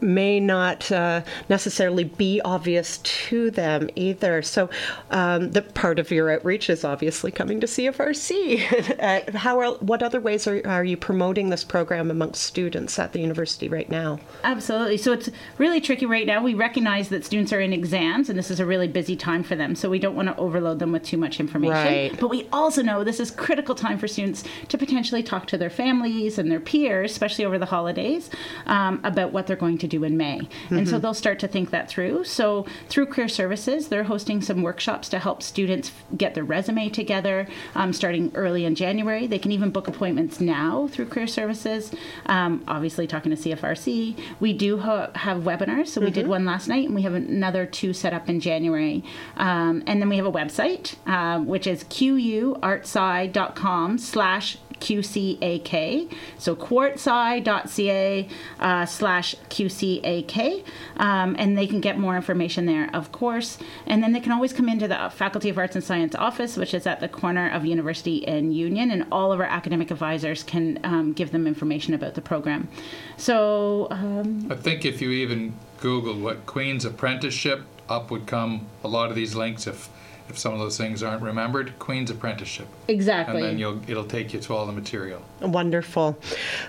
may 0.00 0.40
not 0.40 0.90
uh, 0.90 1.22
necessarily 1.48 2.04
be 2.04 2.40
obvious 2.44 2.98
to 2.98 3.50
them 3.50 3.88
either. 3.94 4.42
So, 4.42 4.70
um, 5.10 5.50
the 5.52 5.62
part 5.62 5.98
of 5.98 6.10
your 6.10 6.30
outreach 6.30 6.70
is 6.70 6.84
obviously 6.84 7.30
coming 7.30 7.60
to 7.60 7.66
CFRC. 7.66 8.98
uh, 9.34 9.38
how 9.38 9.60
are, 9.60 9.74
what 9.78 10.02
other 10.02 10.20
ways 10.20 10.46
are, 10.46 10.60
are 10.66 10.84
you 10.84 10.96
promoting 10.96 11.50
this 11.50 11.64
program 11.64 12.10
amongst 12.10 12.42
students 12.42 12.98
at 12.98 13.12
the 13.12 13.20
university 13.20 13.68
right 13.68 13.90
now? 13.90 14.18
Absolutely. 14.44 14.96
So 14.96 15.12
it's 15.12 15.30
really 15.58 15.80
tricky 15.80 16.06
right 16.06 16.26
now. 16.26 16.42
We 16.42 16.54
recognize 16.54 17.08
that 17.10 17.24
students 17.24 17.52
are 17.52 17.60
in 17.60 17.72
exams, 17.72 18.28
and 18.28 18.38
this 18.38 18.50
is 18.50 18.60
a 18.60 18.66
really 18.66 18.88
busy 18.88 19.16
time 19.16 19.42
for 19.42 19.56
them. 19.56 19.74
So 19.74 19.90
we 19.90 19.98
don't 19.98 20.14
want 20.14 20.28
to 20.28 20.36
overload 20.36 20.78
them 20.78 20.92
with 20.92 21.04
too 21.04 21.16
much 21.16 21.40
information. 21.40 21.74
Right. 21.74 22.18
But 22.18 22.28
we 22.28 22.48
also 22.52 22.82
know 22.82 23.04
this 23.04 23.20
is 23.20 23.30
critical 23.30 23.74
time 23.74 23.98
for 23.98 24.08
students 24.08 24.44
to 24.68 24.78
potentially 24.78 25.22
talk 25.22 25.46
to 25.48 25.58
their 25.58 25.70
families 25.70 26.38
and 26.38 26.50
their 26.50 26.60
peers, 26.60 27.10
especially 27.10 27.44
over 27.44 27.58
the 27.58 27.66
holidays, 27.66 28.30
um, 28.66 29.00
about 29.04 29.32
what 29.32 29.46
they're 29.46 29.56
going 29.56 29.67
to 29.76 29.86
do 29.86 30.04
in 30.04 30.16
May. 30.16 30.38
Mm-hmm. 30.38 30.78
And 30.78 30.88
so 30.88 30.98
they'll 30.98 31.12
start 31.12 31.38
to 31.40 31.48
think 31.48 31.70
that 31.70 31.90
through. 31.90 32.24
So 32.24 32.64
through 32.88 33.06
Career 33.06 33.28
Services, 33.28 33.88
they're 33.88 34.04
hosting 34.04 34.40
some 34.40 34.62
workshops 34.62 35.10
to 35.10 35.18
help 35.18 35.42
students 35.42 35.92
get 36.16 36.34
their 36.34 36.44
resume 36.44 36.88
together 36.88 37.46
um, 37.74 37.92
starting 37.92 38.32
early 38.34 38.64
in 38.64 38.74
January. 38.74 39.26
They 39.26 39.38
can 39.38 39.52
even 39.52 39.70
book 39.70 39.88
appointments 39.88 40.40
now 40.40 40.88
through 40.88 41.06
Career 41.06 41.26
Services. 41.26 41.92
Um, 42.26 42.64
obviously, 42.66 43.06
talking 43.06 43.34
to 43.34 43.36
CFRC. 43.36 44.18
We 44.40 44.52
do 44.52 44.78
ha- 44.78 45.10
have 45.14 45.42
webinars. 45.42 45.88
So 45.88 46.00
we 46.00 46.06
mm-hmm. 46.06 46.14
did 46.14 46.28
one 46.28 46.44
last 46.46 46.68
night, 46.68 46.86
and 46.86 46.94
we 46.94 47.02
have 47.02 47.14
another 47.14 47.66
two 47.66 47.92
set 47.92 48.14
up 48.14 48.28
in 48.28 48.40
January. 48.40 49.04
Um, 49.36 49.82
and 49.86 50.00
then 50.00 50.08
we 50.08 50.16
have 50.16 50.26
a 50.26 50.32
website, 50.32 50.94
uh, 51.06 51.40
which 51.40 51.66
is 51.66 51.82
quartsci.com 51.84 52.68
slash 53.98 54.58
QCAK. 54.80 56.12
So 56.38 56.56
quartsci.ca 56.56 58.28
uh, 58.60 58.86
slash 58.86 59.34
QCAK. 59.50 60.64
Um, 60.96 61.36
and 61.38 61.56
they 61.56 61.66
can 61.66 61.80
get 61.80 61.98
more 61.98 62.16
information 62.16 62.66
there, 62.66 62.90
of 62.94 63.12
course. 63.12 63.58
And 63.86 64.02
then 64.02 64.12
they 64.12 64.20
can 64.20 64.32
always 64.32 64.52
come 64.52 64.68
into 64.68 64.88
the 64.88 65.10
Faculty 65.14 65.48
of 65.48 65.58
Arts 65.58 65.74
and 65.74 65.84
Science 65.84 66.14
office, 66.14 66.56
which 66.56 66.74
is 66.74 66.86
at 66.86 67.00
the 67.00 67.08
corner 67.08 67.50
of 67.50 67.64
University 67.64 68.26
and 68.26 68.54
Union. 68.54 68.90
And 68.90 69.06
all 69.12 69.32
of 69.32 69.40
our 69.40 69.46
academic 69.46 69.90
advisors 69.90 70.42
can 70.42 70.78
um, 70.84 71.12
give 71.12 71.32
them 71.32 71.46
information 71.46 71.94
about 71.94 72.14
the 72.14 72.22
program. 72.22 72.68
So 73.16 73.88
um, 73.90 74.46
I 74.50 74.54
think 74.54 74.84
if 74.84 75.00
you 75.00 75.10
even 75.10 75.54
Google 75.80 76.18
what 76.18 76.46
Queen's 76.46 76.84
Apprenticeship, 76.84 77.62
up 77.88 78.10
would 78.10 78.26
come 78.26 78.66
a 78.84 78.88
lot 78.88 79.10
of 79.10 79.16
these 79.16 79.34
links 79.34 79.66
if 79.66 79.88
if 80.28 80.38
some 80.38 80.52
of 80.52 80.58
those 80.58 80.76
things 80.76 81.02
aren't 81.02 81.22
remembered, 81.22 81.78
Queen's 81.78 82.10
Apprenticeship. 82.10 82.66
Exactly. 82.88 83.36
And 83.36 83.44
then 83.44 83.58
you'll 83.58 83.80
it'll 83.88 84.04
take 84.04 84.32
you 84.32 84.40
to 84.40 84.54
all 84.54 84.66
the 84.66 84.72
material. 84.72 85.22
Wonderful. 85.40 86.18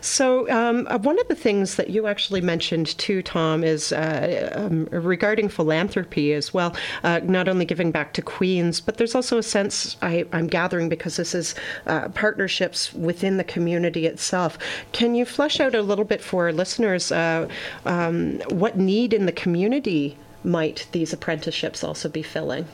So 0.01 0.49
um, 0.49 0.87
uh, 0.89 0.99
one 0.99 1.19
of 1.19 1.27
the 1.27 1.35
things 1.35 1.75
that 1.75 1.89
you 1.89 2.07
actually 2.07 2.41
mentioned 2.41 2.97
too, 2.97 3.21
Tom, 3.21 3.63
is 3.63 3.91
uh, 3.91 4.51
um, 4.55 4.85
regarding 4.91 5.49
philanthropy 5.49 6.33
as 6.33 6.53
well. 6.53 6.75
Uh, 7.03 7.19
not 7.23 7.47
only 7.47 7.65
giving 7.65 7.91
back 7.91 8.13
to 8.13 8.21
Queens, 8.21 8.79
but 8.79 8.97
there's 8.97 9.15
also 9.15 9.37
a 9.37 9.43
sense 9.43 9.97
I, 10.01 10.25
am 10.33 10.47
gathering 10.47 10.89
because 10.89 11.17
this 11.17 11.33
is 11.35 11.55
uh, 11.87 12.09
partnerships 12.09 12.93
within 12.93 13.37
the 13.37 13.43
community 13.43 14.05
itself. 14.05 14.57
Can 14.91 15.15
you 15.15 15.25
flesh 15.25 15.59
out 15.59 15.75
a 15.75 15.81
little 15.81 16.05
bit 16.05 16.21
for 16.21 16.45
our 16.45 16.53
listeners 16.53 17.11
uh, 17.11 17.47
um, 17.85 18.39
what 18.49 18.77
need 18.77 19.13
in 19.13 19.25
the 19.25 19.31
community 19.31 20.17
might 20.43 20.87
these 20.91 21.13
apprenticeships 21.13 21.83
also 21.83 22.09
be 22.09 22.21
filling? 22.21 22.65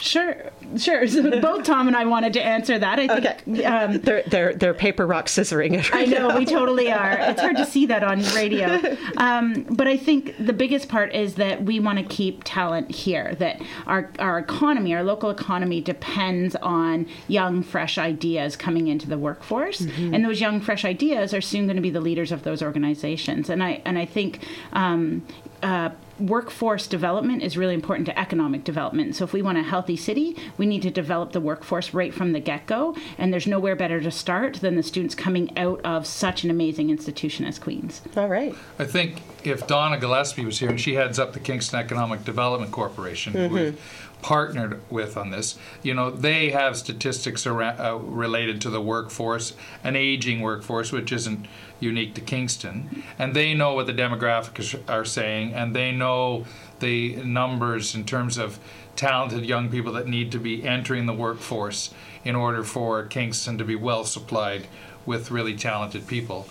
Sure, 0.00 0.50
sure. 0.78 1.06
So 1.06 1.40
both 1.40 1.64
Tom 1.64 1.86
and 1.86 1.96
I 1.96 2.04
wanted 2.04 2.32
to 2.34 2.42
answer 2.42 2.78
that. 2.78 2.98
I 2.98 3.06
think 3.06 3.26
okay. 3.26 3.64
um, 3.64 4.00
they're 4.00 4.22
they're 4.26 4.54
they're 4.54 4.74
paper 4.74 5.06
rock 5.06 5.26
scissoring 5.26 5.74
it. 5.78 5.90
Right 5.92 6.08
I 6.08 6.10
know 6.10 6.28
now. 6.28 6.38
we 6.38 6.44
totally 6.44 6.90
are. 6.90 7.18
It's 7.30 7.40
hard 7.40 7.56
to 7.58 7.66
see 7.66 7.86
that 7.86 8.02
on 8.02 8.22
radio, 8.34 8.80
um, 9.18 9.64
but 9.70 9.86
I 9.86 9.96
think 9.96 10.34
the 10.38 10.52
biggest 10.52 10.88
part 10.88 11.14
is 11.14 11.34
that 11.34 11.62
we 11.62 11.78
want 11.78 11.98
to 11.98 12.04
keep 12.04 12.42
talent 12.44 12.90
here. 12.90 13.34
That 13.36 13.62
our 13.86 14.10
our 14.18 14.38
economy, 14.38 14.94
our 14.94 15.04
local 15.04 15.30
economy, 15.30 15.80
depends 15.80 16.56
on 16.56 17.06
young, 17.28 17.62
fresh 17.62 17.98
ideas 17.98 18.56
coming 18.56 18.88
into 18.88 19.08
the 19.08 19.18
workforce, 19.18 19.82
mm-hmm. 19.82 20.14
and 20.14 20.24
those 20.24 20.40
young, 20.40 20.60
fresh 20.60 20.84
ideas 20.84 21.32
are 21.34 21.40
soon 21.40 21.66
going 21.66 21.76
to 21.76 21.82
be 21.82 21.90
the 21.90 22.00
leaders 22.00 22.32
of 22.32 22.42
those 22.42 22.62
organizations. 22.62 23.50
And 23.50 23.62
I 23.62 23.82
and 23.84 23.98
I 23.98 24.06
think. 24.06 24.44
Um, 24.72 25.26
uh, 25.62 25.90
workforce 26.20 26.86
development 26.86 27.42
is 27.42 27.56
really 27.56 27.74
important 27.74 28.06
to 28.06 28.18
economic 28.18 28.64
development. 28.64 29.16
So 29.16 29.24
if 29.24 29.32
we 29.32 29.42
want 29.42 29.58
a 29.58 29.62
healthy 29.62 29.96
city, 29.96 30.36
we 30.58 30.66
need 30.66 30.82
to 30.82 30.90
develop 30.90 31.32
the 31.32 31.40
workforce 31.40 31.94
right 31.94 32.12
from 32.12 32.32
the 32.32 32.40
get-go, 32.40 32.94
and 33.18 33.32
there's 33.32 33.46
nowhere 33.46 33.76
better 33.76 34.00
to 34.00 34.10
start 34.10 34.56
than 34.56 34.76
the 34.76 34.82
students 34.82 35.14
coming 35.14 35.56
out 35.58 35.80
of 35.84 36.06
such 36.06 36.44
an 36.44 36.50
amazing 36.50 36.90
institution 36.90 37.44
as 37.44 37.58
Queens. 37.58 38.02
All 38.16 38.28
right. 38.28 38.54
I 38.78 38.84
think 38.84 39.22
if 39.44 39.66
Donna 39.66 39.98
Gillespie 39.98 40.44
was 40.44 40.58
here, 40.58 40.70
and 40.70 40.80
she 40.80 40.94
heads 40.94 41.18
up 41.18 41.32
the 41.32 41.40
Kingston 41.40 41.80
Economic 41.80 42.24
Development 42.24 42.70
Corporation, 42.70 43.32
mm-hmm 43.32 43.76
partnered 44.22 44.80
with 44.90 45.16
on 45.16 45.30
this. 45.30 45.58
You 45.82 45.94
know, 45.94 46.10
they 46.10 46.50
have 46.50 46.76
statistics 46.76 47.46
around, 47.46 47.80
uh, 47.80 47.96
related 47.96 48.60
to 48.62 48.70
the 48.70 48.80
workforce, 48.80 49.54
an 49.82 49.96
aging 49.96 50.40
workforce, 50.40 50.92
which 50.92 51.12
isn't 51.12 51.46
unique 51.80 52.14
to 52.14 52.20
Kingston, 52.20 53.02
and 53.18 53.34
they 53.34 53.54
know 53.54 53.74
what 53.74 53.86
the 53.86 53.94
demographics 53.94 54.78
are 54.88 55.04
saying, 55.04 55.54
and 55.54 55.74
they 55.74 55.92
know 55.92 56.44
the 56.80 57.16
numbers 57.16 57.94
in 57.94 58.04
terms 58.04 58.38
of 58.38 58.58
talented 58.96 59.46
young 59.46 59.70
people 59.70 59.92
that 59.92 60.06
need 60.06 60.30
to 60.32 60.38
be 60.38 60.64
entering 60.64 61.06
the 61.06 61.12
workforce 61.12 61.94
in 62.24 62.36
order 62.36 62.62
for 62.62 63.04
Kingston 63.04 63.56
to 63.56 63.64
be 63.64 63.74
well 63.74 64.04
supplied 64.04 64.66
with 65.06 65.30
really 65.30 65.56
talented 65.56 66.06
people. 66.06 66.46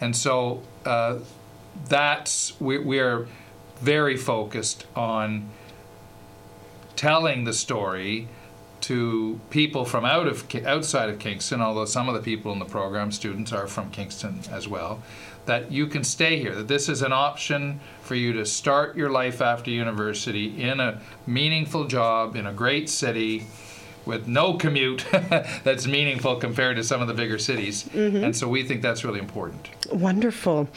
And 0.00 0.14
so 0.14 0.62
uh, 0.84 1.20
that's, 1.88 2.60
we, 2.60 2.78
we 2.78 2.98
are 3.00 3.26
very 3.80 4.16
focused 4.16 4.86
on 4.94 5.48
telling 7.04 7.44
the 7.44 7.52
story 7.52 8.26
to 8.80 9.38
people 9.50 9.84
from 9.84 10.06
out 10.06 10.26
of 10.26 10.42
outside 10.64 11.10
of 11.10 11.18
Kingston, 11.18 11.60
although 11.60 11.84
some 11.84 12.08
of 12.08 12.14
the 12.14 12.20
people 12.22 12.50
in 12.50 12.58
the 12.58 12.64
program, 12.64 13.12
students, 13.12 13.52
are 13.52 13.66
from 13.66 13.90
Kingston 13.90 14.40
as 14.50 14.66
well, 14.66 15.02
that 15.44 15.70
you 15.70 15.86
can 15.86 16.02
stay 16.02 16.38
here. 16.38 16.54
That 16.54 16.66
this 16.66 16.88
is 16.88 17.02
an 17.02 17.12
option 17.12 17.78
for 18.00 18.14
you 18.14 18.32
to 18.32 18.46
start 18.46 18.96
your 18.96 19.10
life 19.10 19.42
after 19.42 19.70
university 19.70 20.62
in 20.62 20.80
a 20.80 20.98
meaningful 21.26 21.84
job 21.84 22.36
in 22.36 22.46
a 22.46 22.54
great 22.54 22.88
city 22.88 23.44
with 24.06 24.26
no 24.26 24.54
commute 24.54 25.04
that's 25.64 25.86
meaningful 25.86 26.36
compared 26.36 26.76
to 26.76 26.84
some 26.84 27.00
of 27.00 27.08
the 27.08 27.14
bigger 27.14 27.38
cities. 27.38 27.84
Mm-hmm. 27.84 28.24
And 28.24 28.36
so 28.36 28.48
we 28.48 28.62
think 28.62 28.82
that's 28.82 29.04
really 29.04 29.20
important. 29.20 29.70
Wonderful. 29.92 30.68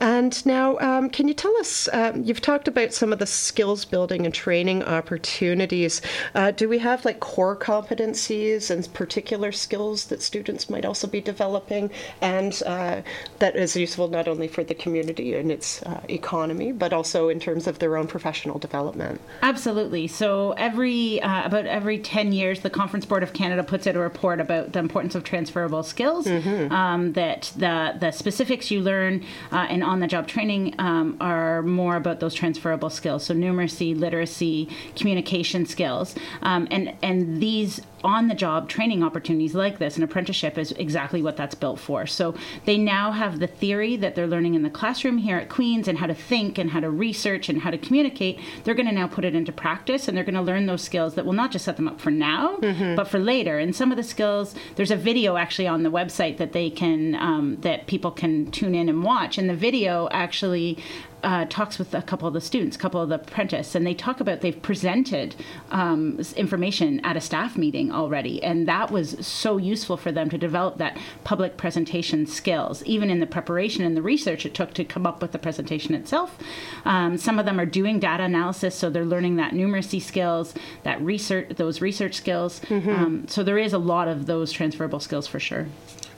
And 0.00 0.44
now, 0.46 0.78
um, 0.78 1.10
can 1.10 1.28
you 1.28 1.34
tell 1.34 1.56
us? 1.58 1.88
Um, 1.92 2.22
you've 2.22 2.40
talked 2.40 2.68
about 2.68 2.92
some 2.92 3.12
of 3.12 3.18
the 3.18 3.26
skills 3.26 3.84
building 3.84 4.24
and 4.24 4.34
training 4.34 4.82
opportunities. 4.84 6.00
Uh, 6.34 6.50
do 6.50 6.68
we 6.68 6.78
have 6.78 7.04
like 7.04 7.20
core 7.20 7.56
competencies 7.56 8.70
and 8.70 8.92
particular 8.94 9.52
skills 9.52 10.06
that 10.06 10.22
students 10.22 10.70
might 10.70 10.84
also 10.84 11.06
be 11.06 11.20
developing, 11.20 11.90
and 12.20 12.62
uh, 12.66 13.02
that 13.38 13.56
is 13.56 13.76
useful 13.76 14.08
not 14.08 14.28
only 14.28 14.48
for 14.48 14.64
the 14.64 14.74
community 14.74 15.34
and 15.34 15.50
its 15.50 15.82
uh, 15.82 16.00
economy, 16.08 16.72
but 16.72 16.92
also 16.92 17.28
in 17.28 17.40
terms 17.40 17.66
of 17.66 17.78
their 17.78 17.96
own 17.96 18.06
professional 18.06 18.58
development? 18.58 19.20
Absolutely. 19.42 20.06
So 20.06 20.52
every 20.52 21.20
uh, 21.22 21.46
about 21.46 21.66
every 21.66 21.98
ten 21.98 22.32
years, 22.32 22.60
the 22.60 22.70
Conference 22.72 23.04
Board 23.04 23.22
of 23.22 23.32
Canada 23.32 23.62
puts 23.62 23.86
out 23.86 23.96
a 23.96 23.98
report 23.98 24.40
about 24.40 24.72
the 24.72 24.78
importance 24.78 25.14
of 25.14 25.24
transferable 25.24 25.82
skills. 25.82 26.26
Mm-hmm. 26.26 26.72
Um, 26.72 27.12
that 27.12 27.52
the 27.56 27.96
the 27.98 28.10
specifics 28.10 28.70
you 28.70 28.80
learn 28.80 29.24
uh, 29.50 29.66
in 29.70 29.82
on 29.82 30.00
the 30.00 30.06
job 30.06 30.26
training 30.26 30.74
um, 30.78 31.16
are 31.20 31.62
more 31.62 31.96
about 31.96 32.20
those 32.20 32.34
transferable 32.34 32.90
skills. 32.90 33.24
So 33.24 33.34
numeracy, 33.34 33.98
literacy, 33.98 34.68
communication 34.96 35.66
skills, 35.66 36.14
um, 36.42 36.66
and 36.70 36.94
and 37.02 37.40
these 37.40 37.80
on 38.04 38.28
the 38.28 38.34
job 38.34 38.68
training 38.68 39.02
opportunities 39.02 39.54
like 39.54 39.78
this, 39.78 39.96
an 39.96 40.02
apprenticeship 40.02 40.58
is 40.58 40.72
exactly 40.72 41.22
what 41.22 41.36
that's 41.36 41.54
built 41.54 41.78
for. 41.78 42.06
So 42.06 42.34
they 42.64 42.78
now 42.78 43.12
have 43.12 43.38
the 43.38 43.46
theory 43.46 43.96
that 43.96 44.14
they're 44.14 44.26
learning 44.26 44.54
in 44.54 44.62
the 44.62 44.70
classroom 44.70 45.18
here 45.18 45.36
at 45.36 45.48
Queen's 45.48 45.88
and 45.88 45.98
how 45.98 46.06
to 46.06 46.14
think 46.14 46.58
and 46.58 46.70
how 46.70 46.80
to 46.80 46.90
research 46.90 47.48
and 47.48 47.60
how 47.60 47.70
to 47.70 47.78
communicate. 47.78 48.40
They're 48.64 48.74
going 48.74 48.88
to 48.88 48.92
now 48.92 49.06
put 49.06 49.24
it 49.24 49.34
into 49.34 49.52
practice 49.52 50.08
and 50.08 50.16
they're 50.16 50.24
going 50.24 50.34
to 50.34 50.42
learn 50.42 50.66
those 50.66 50.82
skills 50.82 51.14
that 51.14 51.24
will 51.24 51.32
not 51.32 51.52
just 51.52 51.64
set 51.64 51.76
them 51.76 51.88
up 51.88 52.00
for 52.00 52.10
now, 52.10 52.56
mm-hmm. 52.56 52.94
but 52.94 53.08
for 53.08 53.18
later. 53.18 53.58
And 53.58 53.74
some 53.74 53.90
of 53.90 53.96
the 53.96 54.02
skills, 54.02 54.54
there's 54.76 54.90
a 54.90 54.96
video 54.96 55.36
actually 55.36 55.66
on 55.66 55.82
the 55.82 55.90
website 55.90 56.38
that 56.38 56.52
they 56.52 56.70
can, 56.70 57.14
um, 57.16 57.56
that 57.60 57.86
people 57.86 58.10
can 58.10 58.50
tune 58.50 58.74
in 58.74 58.88
and 58.88 59.02
watch. 59.02 59.38
And 59.38 59.48
the 59.48 59.56
video 59.56 60.08
actually 60.10 60.78
uh, 61.22 61.44
talks 61.46 61.78
with 61.78 61.94
a 61.94 62.02
couple 62.02 62.26
of 62.28 62.34
the 62.34 62.40
students, 62.40 62.76
a 62.76 62.78
couple 62.78 63.00
of 63.00 63.08
the 63.08 63.16
apprentices, 63.16 63.74
and 63.74 63.86
they 63.86 63.94
talk 63.94 64.20
about 64.20 64.40
they've 64.40 64.62
presented 64.62 65.34
um, 65.70 66.20
information 66.36 67.00
at 67.04 67.16
a 67.16 67.20
staff 67.20 67.56
meeting 67.56 67.92
already, 67.92 68.42
and 68.42 68.66
that 68.68 68.90
was 68.90 69.16
so 69.26 69.56
useful 69.56 69.96
for 69.96 70.12
them 70.12 70.28
to 70.30 70.38
develop 70.38 70.78
that 70.78 70.98
public 71.24 71.56
presentation 71.56 72.26
skills, 72.26 72.82
even 72.84 73.10
in 73.10 73.20
the 73.20 73.26
preparation 73.26 73.84
and 73.84 73.96
the 73.96 74.02
research 74.02 74.44
it 74.46 74.54
took 74.54 74.74
to 74.74 74.84
come 74.84 75.06
up 75.06 75.22
with 75.22 75.32
the 75.32 75.38
presentation 75.38 75.94
itself. 75.94 76.38
Um, 76.84 77.16
some 77.18 77.38
of 77.38 77.46
them 77.46 77.60
are 77.60 77.66
doing 77.66 78.00
data 78.00 78.24
analysis, 78.24 78.74
so 78.74 78.90
they're 78.90 79.04
learning 79.04 79.36
that 79.36 79.52
numeracy 79.52 80.00
skills, 80.00 80.54
that 80.82 81.00
research, 81.00 81.56
those 81.56 81.80
research 81.80 82.14
skills. 82.14 82.60
Mm-hmm. 82.60 82.90
Um, 82.90 83.28
so 83.28 83.42
there 83.42 83.58
is 83.58 83.72
a 83.72 83.78
lot 83.78 84.08
of 84.08 84.26
those 84.26 84.52
transferable 84.52 85.00
skills 85.00 85.26
for 85.26 85.40
sure. 85.40 85.66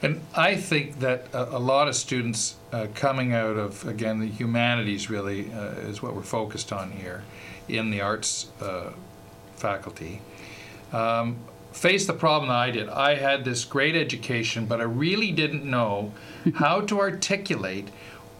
And 0.04 0.20
I 0.34 0.56
think 0.56 1.00
that 1.00 1.28
a, 1.32 1.56
a 1.56 1.58
lot 1.58 1.88
of 1.88 1.96
students 1.96 2.56
uh, 2.72 2.88
coming 2.94 3.32
out 3.32 3.56
of, 3.56 3.88
again, 3.88 4.20
the 4.20 4.26
humanities 4.26 5.08
really 5.08 5.50
uh, 5.50 5.88
is 5.88 6.02
what 6.02 6.14
we're 6.14 6.20
focused 6.20 6.74
on 6.74 6.90
here 6.90 7.24
in 7.68 7.90
the 7.90 8.02
arts 8.02 8.48
uh, 8.60 8.90
faculty, 9.56 10.20
um, 10.92 11.38
face 11.72 12.06
the 12.06 12.12
problem 12.12 12.50
that 12.50 12.58
I 12.58 12.70
did. 12.70 12.90
I 12.90 13.14
had 13.14 13.46
this 13.46 13.64
great 13.64 13.96
education, 13.96 14.66
but 14.66 14.78
I 14.78 14.84
really 14.84 15.32
didn't 15.32 15.64
know 15.64 16.12
how 16.56 16.82
to 16.82 17.00
articulate 17.00 17.88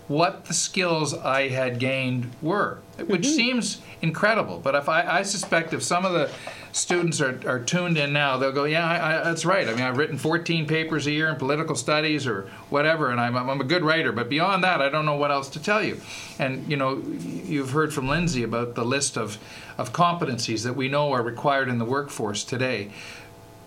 what 0.08 0.44
the 0.44 0.54
skills 0.54 1.14
I 1.14 1.48
had 1.48 1.78
gained 1.78 2.30
were, 2.42 2.78
which 2.98 3.22
mm-hmm. 3.22 3.30
seems 3.30 3.80
incredible. 4.02 4.58
But 4.58 4.74
if 4.74 4.88
I, 4.88 5.18
I 5.18 5.22
suspect 5.22 5.72
if 5.72 5.82
some 5.82 6.04
of 6.04 6.12
the 6.12 6.30
students 6.72 7.20
are, 7.20 7.40
are 7.46 7.58
tuned 7.58 7.96
in 7.96 8.12
now, 8.12 8.36
they'll 8.36 8.52
go, 8.52 8.64
yeah, 8.64 8.86
I, 8.86 9.20
I, 9.20 9.24
that's 9.24 9.46
right. 9.46 9.66
I 9.66 9.72
mean, 9.72 9.82
I've 9.82 9.96
written 9.96 10.18
14 10.18 10.66
papers 10.66 11.06
a 11.06 11.10
year 11.10 11.28
in 11.28 11.36
political 11.36 11.74
studies 11.74 12.26
or 12.26 12.50
whatever, 12.68 13.10
and 13.10 13.20
I'm, 13.20 13.34
I'm 13.36 13.60
a 13.60 13.64
good 13.64 13.82
writer. 13.82 14.12
But 14.12 14.28
beyond 14.28 14.62
that, 14.64 14.82
I 14.82 14.90
don't 14.90 15.06
know 15.06 15.16
what 15.16 15.30
else 15.30 15.48
to 15.50 15.62
tell 15.62 15.82
you. 15.82 16.00
And, 16.38 16.68
you 16.70 16.76
know, 16.76 16.98
you've 16.98 17.70
heard 17.70 17.94
from 17.94 18.08
Lindsay 18.08 18.42
about 18.42 18.74
the 18.74 18.84
list 18.84 19.16
of, 19.16 19.38
of 19.78 19.92
competencies 19.92 20.64
that 20.64 20.76
we 20.76 20.88
know 20.88 21.12
are 21.12 21.22
required 21.22 21.68
in 21.68 21.78
the 21.78 21.86
workforce 21.86 22.44
today 22.44 22.90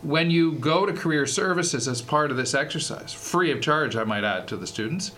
when 0.03 0.29
you 0.29 0.53
go 0.53 0.85
to 0.85 0.93
career 0.93 1.25
services 1.25 1.87
as 1.87 2.01
part 2.01 2.29
of 2.29 2.37
this 2.37 2.53
exercise, 2.53 3.13
free 3.13 3.51
of 3.51 3.61
charge, 3.61 3.95
I 3.95 4.03
might 4.03 4.23
add 4.23 4.47
to 4.49 4.57
the 4.57 4.67
students, 4.67 5.11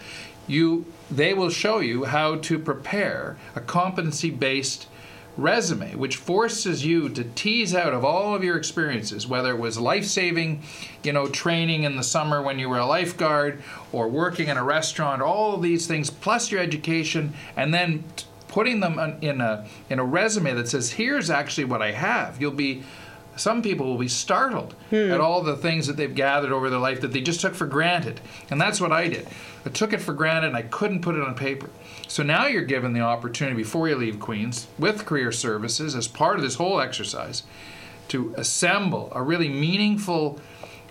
you 0.49 0.85
they 1.11 1.33
will 1.33 1.49
show 1.49 1.79
you 1.79 2.05
how 2.05 2.35
to 2.35 2.59
prepare 2.59 3.37
a 3.55 3.61
competency 3.61 4.29
based 4.29 4.87
resume, 5.37 5.95
which 5.95 6.17
forces 6.17 6.85
you 6.85 7.09
to 7.09 7.23
tease 7.23 7.73
out 7.73 7.93
of 7.93 8.03
all 8.03 8.35
of 8.35 8.43
your 8.43 8.57
experiences, 8.57 9.25
whether 9.25 9.51
it 9.51 9.59
was 9.59 9.79
life 9.79 10.05
saving, 10.05 10.61
you 11.03 11.13
know, 11.13 11.27
training 11.27 11.83
in 11.83 11.95
the 11.95 12.03
summer 12.03 12.41
when 12.41 12.59
you 12.59 12.69
were 12.69 12.79
a 12.79 12.85
lifeguard 12.85 13.61
or 13.91 14.07
working 14.07 14.49
in 14.49 14.57
a 14.57 14.63
restaurant, 14.63 15.21
all 15.21 15.55
of 15.55 15.61
these 15.61 15.87
things, 15.87 16.09
plus 16.09 16.51
your 16.51 16.61
education, 16.61 17.33
and 17.55 17.73
then 17.73 18.03
putting 18.47 18.79
them 18.79 18.99
in 19.21 19.41
a 19.41 19.65
in 19.89 19.99
a 19.99 20.03
resume 20.03 20.53
that 20.53 20.67
says, 20.67 20.91
"Here's 20.91 21.29
actually 21.29 21.65
what 21.65 21.81
I 21.81 21.91
have." 21.91 22.41
You'll 22.41 22.51
be 22.51 22.83
some 23.39 23.61
people 23.61 23.85
will 23.85 23.97
be 23.97 24.07
startled 24.07 24.73
hmm. 24.89 25.11
at 25.11 25.21
all 25.21 25.41
the 25.41 25.55
things 25.55 25.87
that 25.87 25.97
they've 25.97 26.13
gathered 26.13 26.51
over 26.51 26.69
their 26.69 26.79
life 26.79 27.01
that 27.01 27.13
they 27.13 27.21
just 27.21 27.41
took 27.41 27.55
for 27.55 27.65
granted. 27.65 28.19
And 28.49 28.59
that's 28.59 28.81
what 28.81 28.91
I 28.91 29.07
did. 29.07 29.27
I 29.65 29.69
took 29.69 29.93
it 29.93 30.01
for 30.01 30.13
granted 30.13 30.47
and 30.47 30.57
I 30.57 30.63
couldn't 30.63 31.01
put 31.01 31.15
it 31.15 31.21
on 31.21 31.35
paper. 31.35 31.69
So 32.07 32.23
now 32.23 32.47
you're 32.47 32.63
given 32.63 32.93
the 32.93 33.01
opportunity 33.01 33.55
before 33.55 33.87
you 33.87 33.95
leave 33.95 34.19
Queen's 34.19 34.67
with 34.77 35.05
Career 35.05 35.31
Services 35.31 35.95
as 35.95 36.07
part 36.07 36.37
of 36.37 36.43
this 36.43 36.55
whole 36.55 36.81
exercise 36.81 37.43
to 38.09 38.33
assemble 38.37 39.11
a 39.13 39.21
really 39.21 39.49
meaningful 39.49 40.39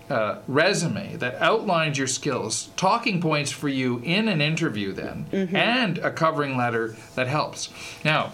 uh, 0.09 0.39
resume 0.47 1.15
that 1.17 1.35
outlines 1.35 1.97
your 1.97 2.07
skills, 2.07 2.69
talking 2.75 3.21
points 3.21 3.51
for 3.51 3.69
you 3.69 4.01
in 4.03 4.27
an 4.27 4.41
interview, 4.41 4.91
then, 4.91 5.27
mm-hmm. 5.31 5.55
and 5.55 5.99
a 5.99 6.11
covering 6.11 6.57
letter 6.57 6.95
that 7.15 7.27
helps. 7.27 7.69
Now, 8.03 8.31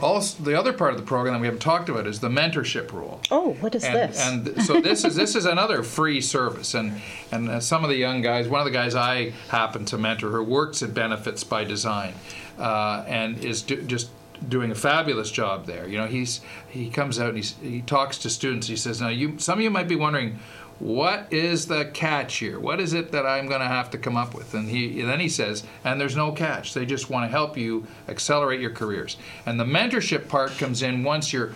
also, 0.00 0.42
the 0.42 0.58
other 0.58 0.72
part 0.72 0.92
of 0.92 0.98
the 0.98 1.06
program 1.06 1.34
that 1.34 1.40
we 1.40 1.46
haven't 1.46 1.60
talked 1.60 1.88
about 1.88 2.06
is 2.06 2.20
the 2.20 2.28
mentorship 2.28 2.92
rule. 2.92 3.20
Oh, 3.30 3.52
what 3.60 3.74
is 3.74 3.84
and, 3.84 3.94
this? 3.94 4.20
And 4.20 4.62
so 4.62 4.80
this 4.80 5.04
is 5.04 5.14
this 5.14 5.36
is 5.36 5.46
another 5.46 5.82
free 5.82 6.20
service, 6.20 6.74
and 6.74 7.00
and 7.30 7.48
uh, 7.48 7.60
some 7.60 7.84
of 7.84 7.90
the 7.90 7.96
young 7.96 8.20
guys, 8.20 8.48
one 8.48 8.60
of 8.60 8.64
the 8.64 8.72
guys 8.72 8.94
I 8.94 9.30
happen 9.48 9.84
to 9.86 9.98
mentor, 9.98 10.30
who 10.30 10.42
works 10.42 10.82
at 10.82 10.94
Benefits 10.94 11.44
by 11.44 11.64
Design, 11.64 12.14
uh, 12.58 13.04
and 13.06 13.42
is 13.44 13.62
do, 13.62 13.82
just 13.82 14.10
doing 14.48 14.70
a 14.70 14.74
fabulous 14.74 15.30
job 15.30 15.66
there. 15.66 15.86
You 15.88 15.98
know, 15.98 16.06
he's 16.06 16.40
he 16.68 16.90
comes 16.90 17.20
out 17.20 17.34
and 17.34 17.44
he 17.44 17.82
talks 17.82 18.18
to 18.18 18.30
students. 18.30 18.66
He 18.66 18.76
says, 18.76 19.00
"Now, 19.00 19.08
you 19.08 19.38
some 19.38 19.58
of 19.58 19.62
you 19.64 19.70
might 19.70 19.88
be 19.88 19.96
wondering." 19.96 20.38
What 20.80 21.32
is 21.32 21.66
the 21.66 21.86
catch 21.86 22.36
here? 22.36 22.58
What 22.58 22.80
is 22.80 22.92
it 22.92 23.12
that 23.12 23.24
I'm 23.24 23.46
going 23.46 23.60
to 23.60 23.66
have 23.66 23.90
to 23.90 23.98
come 23.98 24.16
up 24.16 24.34
with? 24.34 24.54
And 24.54 24.68
he 24.68 25.02
then 25.02 25.20
he 25.20 25.28
says, 25.28 25.64
and 25.84 26.00
there's 26.00 26.16
no 26.16 26.32
catch. 26.32 26.74
They 26.74 26.84
just 26.84 27.08
want 27.08 27.24
to 27.24 27.30
help 27.30 27.56
you 27.56 27.86
accelerate 28.08 28.60
your 28.60 28.72
careers. 28.72 29.16
And 29.46 29.58
the 29.58 29.64
mentorship 29.64 30.28
part 30.28 30.50
comes 30.58 30.82
in 30.82 31.04
once 31.04 31.32
you're 31.32 31.54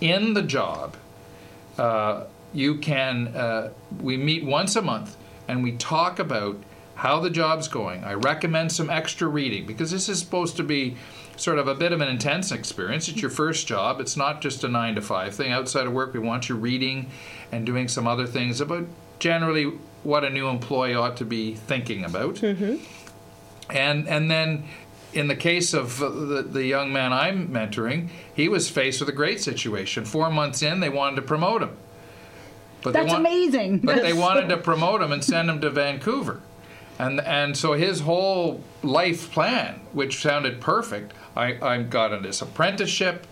in 0.00 0.34
the 0.34 0.42
job. 0.42 0.96
Uh, 1.78 2.24
you 2.52 2.76
can 2.76 3.28
uh, 3.28 3.70
we 4.00 4.16
meet 4.16 4.44
once 4.44 4.76
a 4.76 4.82
month 4.82 5.16
and 5.46 5.62
we 5.62 5.72
talk 5.72 6.18
about 6.18 6.56
how 6.94 7.20
the 7.20 7.30
job's 7.30 7.68
going. 7.68 8.04
I 8.04 8.14
recommend 8.14 8.72
some 8.72 8.90
extra 8.90 9.28
reading 9.28 9.66
because 9.66 9.90
this 9.90 10.08
is 10.08 10.18
supposed 10.18 10.56
to 10.56 10.62
be 10.62 10.96
sort 11.38 11.58
of 11.58 11.68
a 11.68 11.74
bit 11.74 11.92
of 11.92 12.00
an 12.00 12.08
intense 12.08 12.52
experience. 12.52 13.08
It's 13.08 13.22
your 13.22 13.30
first 13.30 13.66
job. 13.66 14.00
It's 14.00 14.16
not 14.16 14.40
just 14.40 14.64
a 14.64 14.68
nine 14.68 14.94
to 14.96 15.02
five 15.02 15.34
thing. 15.34 15.52
Outside 15.52 15.86
of 15.86 15.92
work, 15.92 16.12
we 16.12 16.20
want 16.20 16.48
you 16.48 16.56
reading 16.56 17.08
and 17.52 17.64
doing 17.64 17.88
some 17.88 18.06
other 18.06 18.26
things 18.26 18.60
about 18.60 18.86
generally 19.18 19.72
what 20.02 20.24
a 20.24 20.30
new 20.30 20.48
employee 20.48 20.94
ought 20.94 21.16
to 21.18 21.24
be 21.24 21.54
thinking 21.54 22.04
about. 22.04 22.36
Mm-hmm. 22.36 22.76
And 23.70 24.08
and 24.08 24.30
then 24.30 24.64
in 25.12 25.28
the 25.28 25.36
case 25.36 25.72
of 25.74 25.98
the, 25.98 26.46
the 26.48 26.64
young 26.64 26.92
man 26.92 27.12
I'm 27.12 27.48
mentoring, 27.48 28.08
he 28.34 28.48
was 28.48 28.68
faced 28.68 29.00
with 29.00 29.08
a 29.08 29.12
great 29.12 29.40
situation. 29.40 30.04
Four 30.04 30.30
months 30.30 30.62
in, 30.62 30.80
they 30.80 30.90
wanted 30.90 31.16
to 31.16 31.22
promote 31.22 31.62
him. 31.62 31.76
But 32.82 32.92
That's 32.92 33.08
want, 33.08 33.26
amazing. 33.26 33.78
But 33.78 34.02
they 34.02 34.12
wanted 34.12 34.48
to 34.50 34.56
promote 34.56 35.02
him 35.02 35.12
and 35.12 35.24
send 35.24 35.50
him 35.50 35.60
to 35.62 35.70
Vancouver. 35.70 36.40
And, 36.98 37.20
and 37.20 37.56
so 37.56 37.74
his 37.74 38.00
whole 38.00 38.62
life 38.82 39.30
plan, 39.30 39.80
which 39.92 40.20
sounded 40.20 40.60
perfect, 40.60 41.12
I, 41.36 41.58
I 41.62 41.82
got 41.82 42.22
this 42.22 42.42
apprenticeship. 42.42 43.26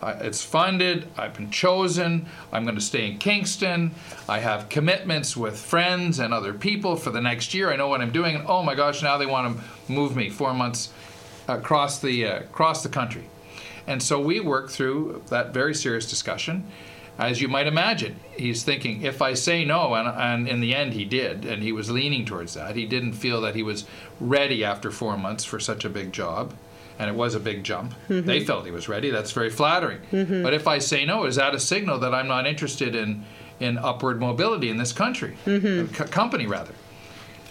It's 0.00 0.44
funded. 0.44 1.08
I've 1.16 1.34
been 1.34 1.50
chosen. 1.50 2.26
I'm 2.52 2.62
going 2.62 2.76
to 2.76 2.80
stay 2.80 3.10
in 3.10 3.18
Kingston. 3.18 3.90
I 4.28 4.38
have 4.38 4.68
commitments 4.68 5.36
with 5.36 5.58
friends 5.58 6.20
and 6.20 6.32
other 6.32 6.54
people 6.54 6.94
for 6.94 7.10
the 7.10 7.20
next 7.20 7.52
year. 7.52 7.72
I 7.72 7.76
know 7.76 7.88
what 7.88 8.00
I'm 8.00 8.12
doing. 8.12 8.36
And 8.36 8.44
oh 8.46 8.62
my 8.62 8.76
gosh, 8.76 9.02
now 9.02 9.18
they 9.18 9.26
want 9.26 9.56
to 9.56 9.92
move 9.92 10.14
me 10.14 10.30
four 10.30 10.54
months 10.54 10.90
across 11.48 12.00
the 12.00 12.26
uh, 12.26 12.40
across 12.40 12.84
the 12.84 12.88
country. 12.88 13.24
And 13.88 14.00
so 14.00 14.20
we 14.20 14.38
worked 14.38 14.70
through 14.70 15.24
that 15.30 15.52
very 15.52 15.74
serious 15.74 16.08
discussion. 16.08 16.66
As 17.18 17.40
you 17.40 17.48
might 17.48 17.66
imagine, 17.66 18.20
he's 18.36 18.62
thinking, 18.62 19.02
if 19.02 19.20
I 19.20 19.34
say 19.34 19.64
no, 19.64 19.94
and, 19.94 20.08
and 20.08 20.48
in 20.48 20.60
the 20.60 20.74
end 20.74 20.92
he 20.92 21.04
did, 21.04 21.44
and 21.44 21.62
he 21.62 21.72
was 21.72 21.90
leaning 21.90 22.24
towards 22.24 22.54
that. 22.54 22.76
He 22.76 22.86
didn't 22.86 23.14
feel 23.14 23.40
that 23.40 23.56
he 23.56 23.62
was 23.64 23.86
ready 24.20 24.64
after 24.64 24.92
four 24.92 25.18
months 25.18 25.44
for 25.44 25.58
such 25.58 25.84
a 25.84 25.88
big 25.88 26.12
job 26.12 26.54
and 26.98 27.08
it 27.08 27.14
was 27.14 27.34
a 27.34 27.40
big 27.40 27.62
jump. 27.62 27.94
Mm-hmm. 28.08 28.26
They 28.26 28.44
felt 28.44 28.64
he 28.64 28.72
was 28.72 28.88
ready. 28.88 29.10
That's 29.10 29.30
very 29.30 29.50
flattering. 29.50 30.00
Mm-hmm. 30.10 30.42
But 30.42 30.52
if 30.52 30.66
I 30.66 30.78
say 30.78 31.04
no, 31.04 31.24
is 31.24 31.36
that 31.36 31.54
a 31.54 31.60
signal 31.60 31.98
that 32.00 32.12
I'm 32.12 32.26
not 32.26 32.46
interested 32.46 32.94
in 32.94 33.24
in 33.60 33.76
upward 33.78 34.20
mobility 34.20 34.68
in 34.68 34.76
this 34.78 34.92
country, 34.92 35.36
mm-hmm. 35.44 35.92
c- 35.92 36.04
company 36.10 36.46
rather? 36.46 36.74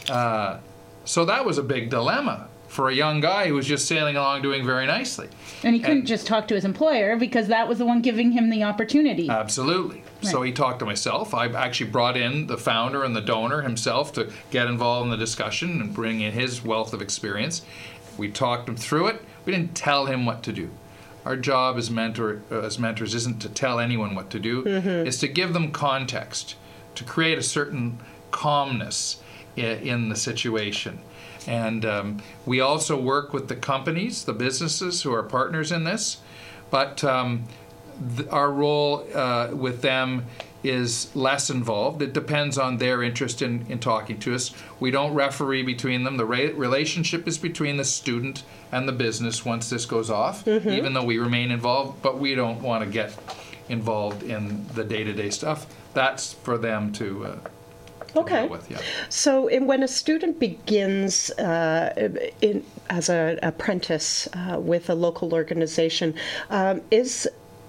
Uh, 0.09 0.59
so 1.03 1.25
that 1.25 1.45
was 1.45 1.57
a 1.57 1.63
big 1.63 1.89
dilemma 1.89 2.47
for 2.67 2.89
a 2.89 2.93
young 2.93 3.21
guy 3.21 3.47
who 3.47 3.53
was 3.53 3.65
just 3.65 3.87
sailing 3.87 4.15
along 4.15 4.41
doing 4.41 4.65
very 4.65 4.85
nicely. 4.85 5.27
And 5.63 5.73
he 5.73 5.81
couldn't 5.81 5.99
and, 5.99 6.07
just 6.07 6.27
talk 6.27 6.47
to 6.49 6.55
his 6.55 6.65
employer 6.65 7.15
because 7.15 7.47
that 7.47 7.67
was 7.67 7.77
the 7.77 7.85
one 7.85 8.01
giving 8.01 8.31
him 8.31 8.49
the 8.49 8.63
opportunity. 8.63 9.29
Absolutely. 9.29 10.03
Right. 10.23 10.31
So 10.31 10.41
he 10.41 10.51
talked 10.51 10.79
to 10.79 10.85
myself. 10.85 11.33
I 11.33 11.47
actually 11.47 11.91
brought 11.91 12.17
in 12.17 12.47
the 12.47 12.57
founder 12.57 13.03
and 13.03 13.15
the 13.15 13.21
donor 13.21 13.61
himself 13.61 14.13
to 14.13 14.31
get 14.51 14.67
involved 14.67 15.05
in 15.05 15.11
the 15.11 15.17
discussion 15.17 15.81
and 15.81 15.93
bring 15.93 16.21
in 16.21 16.33
his 16.33 16.63
wealth 16.63 16.93
of 16.93 17.01
experience. 17.01 17.63
We 18.17 18.31
talked 18.31 18.67
him 18.67 18.75
through 18.75 19.07
it. 19.07 19.21
We 19.45 19.53
didn't 19.53 19.75
tell 19.75 20.07
him 20.07 20.25
what 20.25 20.43
to 20.43 20.53
do. 20.53 20.69
Our 21.23 21.37
job 21.37 21.77
as 21.77 21.91
mentor 21.91 22.41
uh, 22.51 22.61
as 22.61 22.79
mentors 22.79 23.13
isn't 23.13 23.41
to 23.41 23.49
tell 23.49 23.79
anyone 23.79 24.15
what 24.15 24.29
to 24.31 24.39
do. 24.39 24.63
Mm-hmm. 24.63 25.07
It's 25.07 25.19
to 25.19 25.27
give 25.27 25.53
them 25.53 25.71
context, 25.71 26.55
to 26.95 27.03
create 27.03 27.37
a 27.37 27.43
certain 27.43 27.99
calmness 28.31 29.21
in, 29.55 29.79
in 29.79 30.09
the 30.09 30.15
situation. 30.15 30.99
And 31.47 31.85
um, 31.85 32.21
we 32.45 32.59
also 32.59 32.99
work 32.99 33.33
with 33.33 33.47
the 33.47 33.55
companies, 33.55 34.25
the 34.25 34.33
businesses 34.33 35.01
who 35.01 35.13
are 35.13 35.23
partners 35.23 35.71
in 35.71 35.85
this. 35.85 36.17
But 36.69 37.03
um, 37.03 37.45
th- 38.17 38.27
our 38.29 38.51
role 38.51 39.07
uh, 39.15 39.51
with 39.53 39.81
them 39.81 40.25
is 40.63 41.15
less 41.15 41.49
involved. 41.49 42.01
It 42.01 42.13
depends 42.13 42.57
on 42.57 42.77
their 42.77 43.01
interest 43.01 43.41
in, 43.41 43.65
in 43.69 43.79
talking 43.79 44.19
to 44.19 44.35
us. 44.35 44.51
We 44.79 44.91
don't 44.91 45.13
referee 45.13 45.63
between 45.63 46.03
them. 46.03 46.17
The 46.17 46.25
re- 46.25 46.51
relationship 46.51 47.27
is 47.27 47.37
between 47.37 47.77
the 47.77 47.85
student 47.85 48.43
and 48.71 48.87
the 48.87 48.91
business 48.91 49.45
once 49.45 49.69
this 49.69 49.85
goes 49.85 50.09
off, 50.09 50.43
mm-hmm. 50.43 50.69
even 50.69 50.93
though 50.93 51.05
we 51.05 51.19
remain 51.19 51.51
involved, 51.51 52.01
but 52.01 52.19
we 52.19 52.35
don't 52.35 52.61
want 52.61 52.83
to 52.83 52.89
get 52.89 53.15
involved 53.69 54.23
in 54.23 54.67
the 54.73 54.83
day 54.83 55.03
to 55.03 55.13
day 55.13 55.29
stuff. 55.29 55.65
That's 55.93 56.33
for 56.33 56.57
them 56.57 56.91
to. 56.93 57.25
Uh, 57.25 57.39
okay. 58.21 58.47
With, 58.47 58.69
yeah. 58.69 58.79
So, 59.09 59.49
when 59.63 59.83
a 59.83 59.87
student 59.87 60.39
begins 60.39 61.29
uh, 61.31 61.93
in, 62.41 62.63
as 62.89 63.09
an 63.09 63.39
apprentice 63.43 64.27
uh, 64.33 64.59
with 64.59 64.89
a 64.89 64.95
local 64.95 65.33
organization, 65.33 66.15
um, 66.49 66.81
is 66.91 67.27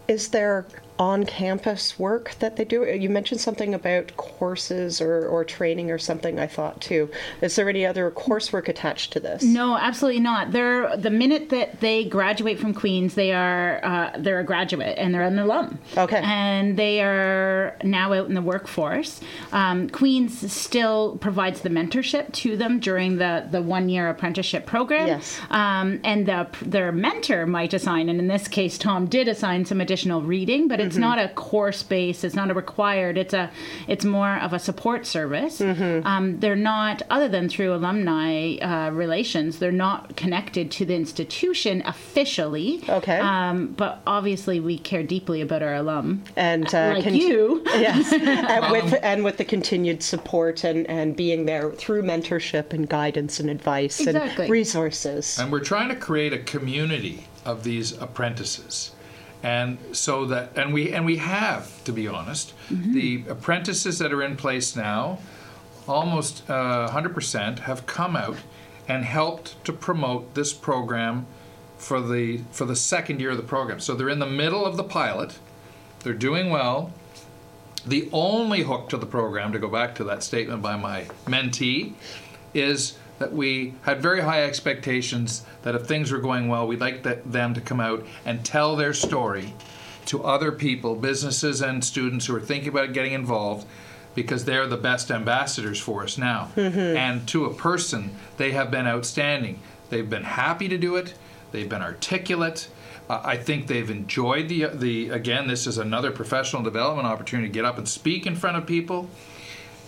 is 0.08 0.28
there 0.28 0.66
on 0.98 1.24
campus 1.24 1.98
work 1.98 2.34
that 2.40 2.56
they 2.56 2.64
do? 2.64 2.84
You 2.84 3.08
mentioned 3.08 3.40
something 3.40 3.74
about 3.74 4.16
courses 4.16 5.00
or, 5.00 5.26
or 5.26 5.44
training 5.44 5.90
or 5.90 5.98
something, 5.98 6.38
I 6.38 6.46
thought 6.46 6.80
too. 6.80 7.08
Is 7.40 7.56
there 7.56 7.68
any 7.68 7.86
other 7.86 8.10
coursework 8.10 8.68
attached 8.68 9.12
to 9.12 9.20
this? 9.20 9.42
No, 9.42 9.76
absolutely 9.76 10.20
not. 10.20 10.52
They're 10.52 10.96
the 10.96 11.10
minute 11.10 11.50
that 11.50 11.80
they 11.80 12.04
graduate 12.04 12.58
from 12.58 12.74
Queens, 12.74 13.14
they 13.14 13.32
are 13.32 13.84
uh, 13.84 14.18
they're 14.18 14.40
a 14.40 14.44
graduate 14.44 14.98
and 14.98 15.14
they're 15.14 15.22
an 15.22 15.38
alum. 15.38 15.78
Okay. 15.96 16.20
And 16.22 16.76
they 16.76 17.00
are 17.02 17.76
now 17.84 18.12
out 18.12 18.26
in 18.26 18.34
the 18.34 18.42
workforce. 18.42 19.20
Um, 19.52 19.88
Queens 19.88 20.52
still 20.52 21.16
provides 21.18 21.60
the 21.60 21.68
mentorship 21.68 22.32
to 22.32 22.56
them 22.56 22.80
during 22.80 23.18
the 23.18 23.46
the 23.50 23.62
one 23.62 23.88
year 23.88 24.08
apprenticeship 24.08 24.66
program. 24.66 25.06
Yes. 25.06 25.38
Um, 25.50 26.00
and 26.04 26.26
the 26.26 26.48
their 26.62 26.90
mentor 26.90 27.46
might 27.46 27.72
assign, 27.72 28.08
and 28.08 28.18
in 28.18 28.26
this 28.26 28.48
case, 28.48 28.78
Tom 28.78 29.06
did 29.06 29.28
assign 29.28 29.64
some 29.64 29.80
additional 29.80 30.22
reading, 30.22 30.66
but 30.68 30.80
it's 30.88 30.96
Mm-hmm. 30.96 31.00
not 31.02 31.18
a 31.18 31.28
course 31.28 31.82
based. 31.82 32.24
It's 32.24 32.34
not 32.34 32.50
a 32.50 32.54
required. 32.54 33.16
It's 33.16 33.34
a 33.34 33.50
it's 33.86 34.04
more 34.04 34.36
of 34.38 34.52
a 34.52 34.58
support 34.58 35.06
service. 35.06 35.60
Mm-hmm. 35.60 36.06
Um, 36.06 36.40
they're 36.40 36.56
not 36.74 37.02
other 37.10 37.28
than 37.28 37.48
through 37.48 37.72
alumni 37.74 38.56
uh, 38.56 38.90
relations. 38.90 39.58
They're 39.60 39.70
not 39.88 40.16
connected 40.16 40.70
to 40.72 40.84
the 40.84 40.94
institution 40.96 41.82
officially. 41.86 42.82
Okay. 42.88 43.18
Um, 43.18 43.68
but 43.76 44.00
obviously, 44.06 44.58
we 44.60 44.78
care 44.78 45.02
deeply 45.02 45.40
about 45.40 45.62
our 45.62 45.74
alum. 45.74 46.24
and 46.36 46.66
uh, 46.74 46.94
like 46.94 47.04
conti- 47.04 47.18
you. 47.20 47.62
yes, 47.66 48.12
and 48.54 48.72
with 48.72 48.94
and 49.02 49.22
with 49.24 49.36
the 49.36 49.44
continued 49.44 50.02
support 50.02 50.64
and 50.64 50.86
and 50.88 51.14
being 51.16 51.46
there 51.46 51.70
through 51.70 52.02
mentorship 52.02 52.72
and 52.72 52.88
guidance 52.88 53.38
and 53.40 53.48
advice 53.50 54.00
Exactly. 54.00 54.44
and 54.46 54.50
resources. 54.52 55.38
And 55.38 55.52
we're 55.52 55.60
trying 55.72 55.88
to 55.90 55.96
create 55.96 56.32
a 56.32 56.38
community 56.38 57.26
of 57.44 57.62
these 57.64 57.92
apprentices. 57.92 58.92
And 59.42 59.78
so 59.92 60.24
that 60.26 60.56
and 60.56 60.72
we 60.72 60.92
and 60.92 61.06
we 61.06 61.16
have, 61.18 61.84
to 61.84 61.92
be 61.92 62.08
honest, 62.08 62.54
the 62.70 63.24
apprentices 63.28 63.98
that 64.00 64.12
are 64.12 64.22
in 64.22 64.36
place 64.36 64.74
now, 64.74 65.18
almost 65.86 66.48
uh, 66.50 66.88
100% 66.92 67.60
have 67.60 67.86
come 67.86 68.16
out 68.16 68.38
and 68.88 69.04
helped 69.04 69.62
to 69.64 69.72
promote 69.72 70.34
this 70.34 70.52
program 70.52 71.26
for 71.76 72.00
the 72.00 72.40
for 72.50 72.64
the 72.64 72.74
second 72.74 73.20
year 73.20 73.30
of 73.30 73.36
the 73.36 73.42
program. 73.42 73.78
So 73.80 73.94
they're 73.94 74.08
in 74.08 74.18
the 74.18 74.26
middle 74.26 74.66
of 74.66 74.76
the 74.76 74.84
pilot. 74.84 75.38
They're 76.00 76.14
doing 76.14 76.50
well. 76.50 76.92
The 77.86 78.08
only 78.12 78.62
hook 78.62 78.88
to 78.90 78.96
the 78.96 79.06
program, 79.06 79.52
to 79.52 79.58
go 79.58 79.68
back 79.68 79.94
to 79.96 80.04
that 80.04 80.22
statement 80.22 80.62
by 80.62 80.76
my 80.76 81.06
mentee, 81.26 81.94
is 82.52 82.98
that 83.18 83.32
we 83.32 83.74
had 83.82 84.00
very 84.00 84.20
high 84.20 84.44
expectations 84.44 85.44
that 85.62 85.74
if 85.74 85.86
things 85.86 86.12
were 86.12 86.18
going 86.18 86.48
well, 86.48 86.66
we'd 86.66 86.80
like 86.80 87.02
that, 87.02 87.30
them 87.30 87.54
to 87.54 87.60
come 87.60 87.80
out 87.80 88.06
and 88.24 88.44
tell 88.44 88.76
their 88.76 88.94
story 88.94 89.54
to 90.06 90.24
other 90.24 90.52
people, 90.52 90.94
businesses 90.94 91.60
and 91.60 91.84
students 91.84 92.26
who 92.26 92.34
are 92.34 92.40
thinking 92.40 92.68
about 92.70 92.92
getting 92.92 93.12
involved, 93.12 93.66
because 94.14 94.44
they're 94.44 94.66
the 94.66 94.76
best 94.76 95.10
ambassadors 95.10 95.78
for 95.78 96.02
us 96.02 96.18
now. 96.18 96.50
And 96.96 97.28
to 97.28 97.44
a 97.44 97.54
person, 97.54 98.10
they 98.36 98.52
have 98.52 98.70
been 98.70 98.86
outstanding. 98.86 99.60
They've 99.90 100.08
been 100.08 100.24
happy 100.24 100.68
to 100.68 100.78
do 100.78 100.96
it. 100.96 101.14
They've 101.52 101.68
been 101.68 101.82
articulate. 101.82 102.68
Uh, 103.08 103.20
I 103.24 103.36
think 103.36 103.68
they've 103.68 103.90
enjoyed 103.90 104.48
the 104.48 104.66
the 104.66 105.10
again. 105.10 105.46
This 105.46 105.66
is 105.66 105.78
another 105.78 106.10
professional 106.10 106.62
development 106.62 107.06
opportunity 107.06 107.48
to 107.48 107.52
get 107.52 107.64
up 107.64 107.78
and 107.78 107.88
speak 107.88 108.26
in 108.26 108.36
front 108.36 108.56
of 108.56 108.66
people 108.66 109.08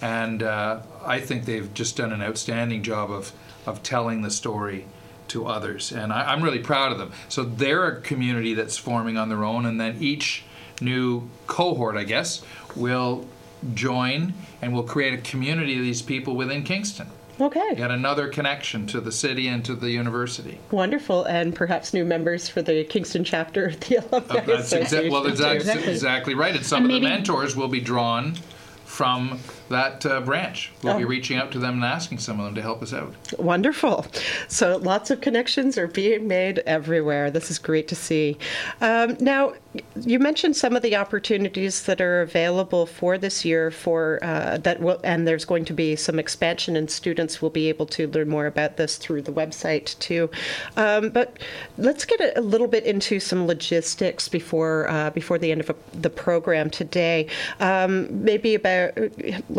and 0.03 0.43
uh, 0.43 0.81
I 1.05 1.21
think 1.21 1.45
they've 1.45 1.73
just 1.75 1.97
done 1.97 2.13
an 2.13 2.23
outstanding 2.23 2.83
job 2.83 3.11
of 3.11 3.33
of 3.67 3.83
telling 3.83 4.23
the 4.23 4.31
story 4.31 4.87
to 5.29 5.47
others, 5.47 5.93
and 5.93 6.13
I, 6.13 6.33
I'm 6.33 6.43
really 6.43 6.59
proud 6.59 6.93
of 6.93 6.99
them. 6.99 7.13
So 7.29 7.45
they're 7.45 7.87
a 7.87 8.01
community 8.01 8.55
that's 8.55 8.77
forming 8.79 9.17
on 9.17 9.29
their 9.29 9.45
own, 9.45 9.67
and 9.67 9.81
then 9.81 9.97
each 10.01 10.45
new 10.81 11.29
cohort, 11.47 11.97
I 11.97 12.05
guess, 12.05 12.43
will 12.75 13.29
join 13.75 14.33
and 14.63 14.73
will 14.73 14.83
create 14.83 15.13
a 15.13 15.19
community 15.23 15.77
of 15.77 15.83
these 15.83 16.01
people 16.03 16.35
within 16.35 16.63
Kingston. 16.65 17.07
Okay, 17.41 17.75
Yet 17.77 17.91
another 17.91 18.29
connection 18.29 18.87
to 18.89 19.01
the 19.01 19.13
city 19.13 19.47
and 19.49 19.65
to 19.67 19.75
the 19.75 19.91
university. 19.91 20.59
wonderful, 20.71 21.25
and 21.25 21.55
perhaps 21.55 21.95
new 21.95 22.05
members 22.05 22.49
for 22.49 22.61
the 22.63 22.85
Kingston 22.85 23.23
chapter 23.25 23.67
of 23.67 23.81
the 23.81 23.97
Alumni 24.13 24.35
Uh, 24.35 24.41
That's 24.47 24.73
exa- 24.75 25.11
well, 25.11 25.23
that's 25.23 25.41
Exactly. 25.41 25.93
exactly 25.93 26.35
right. 26.35 26.55
And 26.57 26.65
some 26.67 26.85
And 26.85 26.93
of 26.93 26.95
the 26.97 27.01
maybe- 27.01 27.15
mentors 27.15 27.55
will 27.57 27.69
be 27.69 27.81
drawn 27.81 28.35
from 28.85 29.39
that 29.71 30.05
uh, 30.05 30.21
branch. 30.21 30.71
We'll 30.83 30.99
be 30.99 31.05
Oh. 31.05 31.09
reaching 31.09 31.39
out 31.39 31.51
to 31.53 31.59
them 31.59 31.75
and 31.75 31.85
asking 31.85 32.19
some 32.19 32.39
of 32.39 32.45
them 32.47 32.55
to 32.57 32.63
help 32.63 32.83
us 32.83 32.93
out. 32.93 33.15
Wonderful. 33.39 34.07
So 34.49 34.77
lots 34.77 35.11
of 35.11 35.21
connections 35.21 35.79
are 35.79 35.87
being 35.87 36.29
made 36.29 36.59
everywhere. 36.67 37.31
This 37.31 37.51
is 37.51 37.59
great 37.59 37.89
to 37.89 37.95
see. 37.95 38.37
Um, 38.81 39.17
now, 39.21 39.55
you 40.05 40.19
mentioned 40.19 40.57
some 40.57 40.75
of 40.75 40.83
the 40.83 40.97
opportunities 40.97 41.85
that 41.85 42.01
are 42.01 42.23
available 42.23 42.87
for 42.87 43.17
this 43.19 43.45
year 43.45 43.71
for 43.71 44.19
uh, 44.23 44.59
that 44.59 44.81
will, 44.81 45.01
and 45.05 45.27
there's 45.29 45.45
going 45.45 45.65
to 45.67 45.73
be 45.73 45.95
some 45.95 46.19
expansion, 46.19 46.75
and 46.77 46.91
students 46.91 47.41
will 47.41 47.51
be 47.51 47.69
able 47.69 47.87
to 47.87 48.09
learn 48.09 48.29
more 48.29 48.47
about 48.47 48.77
this 48.77 48.97
through 48.97 49.23
the 49.23 49.33
website 49.33 49.97
too. 50.01 50.29
Um, 50.77 51.11
but 51.11 51.39
let's 51.79 52.05
get 52.05 52.21
a, 52.21 52.39
a 52.39 52.43
little 52.43 52.67
bit 52.67 52.85
into 52.85 53.21
some 53.21 53.47
logistics 53.47 54.29
before 54.29 54.91
uh, 54.91 55.11
before 55.11 55.39
the 55.39 55.53
end 55.53 55.61
of 55.61 55.71
a, 55.71 55.77
the 55.97 56.11
program 56.11 56.69
today. 56.69 57.29
Um, 57.61 58.25
maybe 58.25 58.57
about 58.57 58.95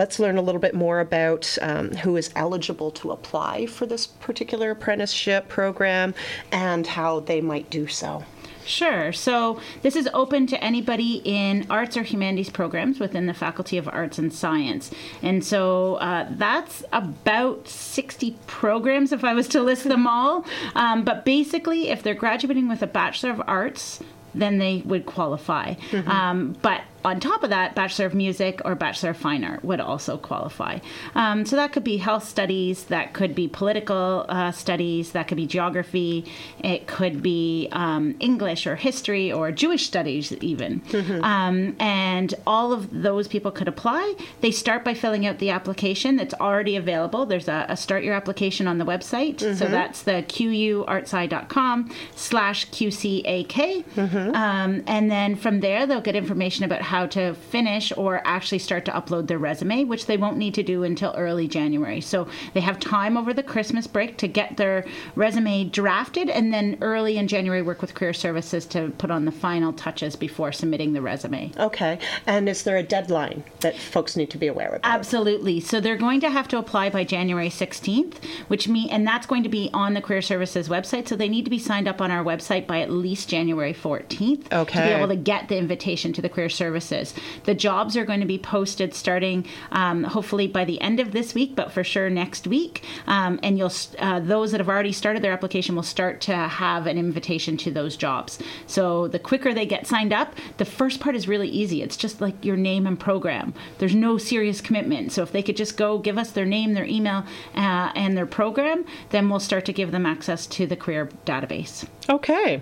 let's 0.01 0.17
learn 0.17 0.35
a 0.35 0.41
little 0.41 0.59
bit 0.59 0.73
more 0.73 0.99
about 0.99 1.59
um, 1.61 1.91
who 1.97 2.17
is 2.17 2.31
eligible 2.35 2.89
to 2.89 3.11
apply 3.11 3.67
for 3.67 3.85
this 3.85 4.07
particular 4.07 4.71
apprenticeship 4.71 5.47
program 5.47 6.15
and 6.51 6.87
how 6.87 7.19
they 7.19 7.39
might 7.39 7.69
do 7.69 7.85
so. 7.85 8.23
Sure. 8.65 9.13
So 9.13 9.61
this 9.83 9.95
is 9.95 10.09
open 10.11 10.47
to 10.47 10.63
anybody 10.63 11.21
in 11.23 11.67
arts 11.69 11.95
or 11.97 12.01
humanities 12.01 12.49
programs 12.49 12.99
within 12.99 13.27
the 13.27 13.35
Faculty 13.35 13.77
of 13.77 13.87
Arts 13.87 14.17
and 14.17 14.33
Science. 14.33 14.89
And 15.21 15.45
so 15.45 15.95
uh, 15.95 16.25
that's 16.31 16.83
about 16.91 17.67
60 17.67 18.37
programs 18.47 19.11
if 19.11 19.23
I 19.23 19.35
was 19.35 19.47
to 19.49 19.61
list 19.61 19.83
them 19.83 20.07
all. 20.07 20.45
Um, 20.73 21.03
but 21.03 21.25
basically, 21.25 21.89
if 21.89 22.01
they're 22.01 22.15
graduating 22.15 22.67
with 22.67 22.81
a 22.81 22.87
Bachelor 22.87 23.29
of 23.29 23.41
Arts, 23.45 23.99
then 24.33 24.57
they 24.57 24.81
would 24.83 25.05
qualify. 25.05 25.75
Um, 26.07 26.55
but 26.63 26.81
on 27.03 27.19
top 27.19 27.43
of 27.43 27.49
that, 27.49 27.75
Bachelor 27.75 28.05
of 28.05 28.13
Music 28.13 28.61
or 28.65 28.75
Bachelor 28.75 29.11
of 29.11 29.17
Fine 29.17 29.43
Art 29.43 29.63
would 29.63 29.79
also 29.79 30.17
qualify. 30.17 30.79
Um, 31.15 31.45
so 31.45 31.55
that 31.55 31.71
could 31.73 31.83
be 31.83 31.97
health 31.97 32.27
studies, 32.27 32.85
that 32.85 33.13
could 33.13 33.35
be 33.35 33.47
political 33.47 34.25
uh, 34.29 34.51
studies, 34.51 35.11
that 35.11 35.27
could 35.27 35.37
be 35.37 35.45
geography, 35.47 36.25
it 36.59 36.87
could 36.87 37.21
be 37.21 37.67
um, 37.71 38.15
English 38.19 38.67
or 38.67 38.75
history 38.75 39.31
or 39.31 39.51
Jewish 39.51 39.85
studies, 39.85 40.31
even. 40.33 40.81
Um, 41.23 41.75
and 41.79 42.33
all 42.45 42.73
of 42.73 42.89
those 43.01 43.27
people 43.27 43.51
could 43.51 43.67
apply. 43.67 44.15
They 44.41 44.51
start 44.51 44.83
by 44.83 44.93
filling 44.93 45.25
out 45.25 45.39
the 45.39 45.49
application 45.49 46.15
that's 46.17 46.33
already 46.35 46.75
available. 46.75 47.25
There's 47.25 47.47
a, 47.47 47.65
a 47.69 47.77
start 47.77 48.03
your 48.03 48.13
application 48.13 48.67
on 48.67 48.77
the 48.77 48.85
website. 48.85 49.39
So 49.39 49.65
that's 49.71 50.03
the 50.03 50.23
quartsci.com 50.23 51.91
slash 52.15 52.69
QCAK. 52.69 53.97
Um, 54.35 54.83
and 54.87 55.09
then 55.11 55.35
from 55.35 55.59
there, 55.61 55.85
they'll 55.87 56.01
get 56.01 56.15
information 56.15 56.65
about 56.65 56.81
how 56.91 57.05
to 57.05 57.33
finish 57.35 57.93
or 57.95 58.21
actually 58.25 58.59
start 58.59 58.83
to 58.83 58.91
upload 58.91 59.27
their 59.27 59.37
resume, 59.37 59.85
which 59.85 60.07
they 60.07 60.17
won't 60.17 60.35
need 60.35 60.53
to 60.53 60.61
do 60.61 60.83
until 60.83 61.13
early 61.15 61.47
January. 61.47 62.01
So 62.01 62.27
they 62.53 62.59
have 62.59 62.81
time 62.81 63.15
over 63.15 63.33
the 63.33 63.43
Christmas 63.43 63.87
break 63.87 64.17
to 64.17 64.27
get 64.27 64.57
their 64.57 64.83
resume 65.15 65.63
drafted, 65.63 66.29
and 66.29 66.53
then 66.53 66.77
early 66.81 67.15
in 67.15 67.29
January, 67.29 67.61
work 67.61 67.79
with 67.79 67.93
Career 67.93 68.11
Services 68.11 68.65
to 68.65 68.91
put 68.97 69.09
on 69.09 69.23
the 69.23 69.31
final 69.31 69.71
touches 69.71 70.17
before 70.17 70.51
submitting 70.51 70.91
the 70.91 71.01
resume. 71.01 71.53
Okay. 71.57 71.97
And 72.27 72.49
is 72.49 72.63
there 72.63 72.75
a 72.75 72.83
deadline 72.83 73.45
that 73.61 73.77
folks 73.77 74.17
need 74.17 74.29
to 74.31 74.37
be 74.37 74.47
aware 74.47 74.75
of? 74.75 74.81
Absolutely. 74.83 75.61
So 75.61 75.79
they're 75.79 75.95
going 75.95 76.19
to 76.19 76.29
have 76.29 76.49
to 76.49 76.57
apply 76.57 76.89
by 76.89 77.05
January 77.05 77.49
16th, 77.49 78.15
which 78.49 78.67
mean 78.67 78.89
and 78.89 79.07
that's 79.07 79.25
going 79.25 79.43
to 79.43 79.49
be 79.49 79.69
on 79.73 79.93
the 79.93 80.01
Career 80.01 80.21
Services 80.21 80.67
website. 80.67 81.07
So 81.07 81.15
they 81.15 81.29
need 81.29 81.45
to 81.45 81.51
be 81.51 81.59
signed 81.59 81.87
up 81.87 82.01
on 82.01 82.11
our 82.11 82.23
website 82.23 82.67
by 82.67 82.81
at 82.81 82.91
least 82.91 83.29
January 83.29 83.73
14th 83.73 84.51
okay. 84.51 84.79
to 84.81 84.85
be 84.85 84.93
able 84.93 85.07
to 85.07 85.15
get 85.15 85.47
the 85.47 85.57
invitation 85.57 86.11
to 86.11 86.21
the 86.21 86.27
Career 86.27 86.49
Services. 86.49 86.80
The 87.45 87.55
jobs 87.55 87.95
are 87.95 88.05
going 88.05 88.19
to 88.19 88.25
be 88.25 88.37
posted 88.37 88.93
starting 88.93 89.45
um, 89.71 90.03
hopefully 90.03 90.47
by 90.47 90.65
the 90.65 90.79
end 90.81 90.99
of 90.99 91.11
this 91.11 91.33
week, 91.33 91.55
but 91.55 91.71
for 91.71 91.83
sure 91.83 92.09
next 92.09 92.47
week. 92.47 92.83
Um, 93.07 93.39
and 93.43 93.57
you'll 93.57 93.71
uh, 93.99 94.19
those 94.19 94.51
that 94.51 94.59
have 94.59 94.69
already 94.69 94.91
started 94.91 95.21
their 95.21 95.31
application 95.31 95.75
will 95.75 95.83
start 95.83 96.21
to 96.21 96.35
have 96.35 96.87
an 96.87 96.97
invitation 96.97 97.57
to 97.57 97.71
those 97.71 97.95
jobs. 97.95 98.39
So 98.67 99.07
the 99.07 99.19
quicker 99.19 99.53
they 99.53 99.65
get 99.65 99.87
signed 99.87 100.13
up, 100.13 100.35
the 100.57 100.65
first 100.65 100.99
part 100.99 101.15
is 101.15 101.27
really 101.27 101.49
easy. 101.49 101.81
It's 101.81 101.97
just 101.97 102.21
like 102.21 102.43
your 102.43 102.57
name 102.57 102.85
and 102.87 102.99
program. 102.99 103.53
There's 103.77 103.95
no 103.95 104.17
serious 104.17 104.61
commitment. 104.61 105.11
So 105.11 105.23
if 105.23 105.31
they 105.31 105.43
could 105.43 105.57
just 105.57 105.77
go 105.77 105.97
give 105.97 106.17
us 106.17 106.31
their 106.31 106.45
name, 106.45 106.73
their 106.73 106.85
email, 106.85 107.23
uh, 107.55 107.91
and 107.95 108.17
their 108.17 108.25
program, 108.25 108.85
then 109.09 109.29
we'll 109.29 109.39
start 109.39 109.65
to 109.65 109.73
give 109.73 109.91
them 109.91 110.05
access 110.05 110.47
to 110.47 110.65
the 110.65 110.75
career 110.75 111.09
database. 111.25 111.85
Okay. 112.09 112.61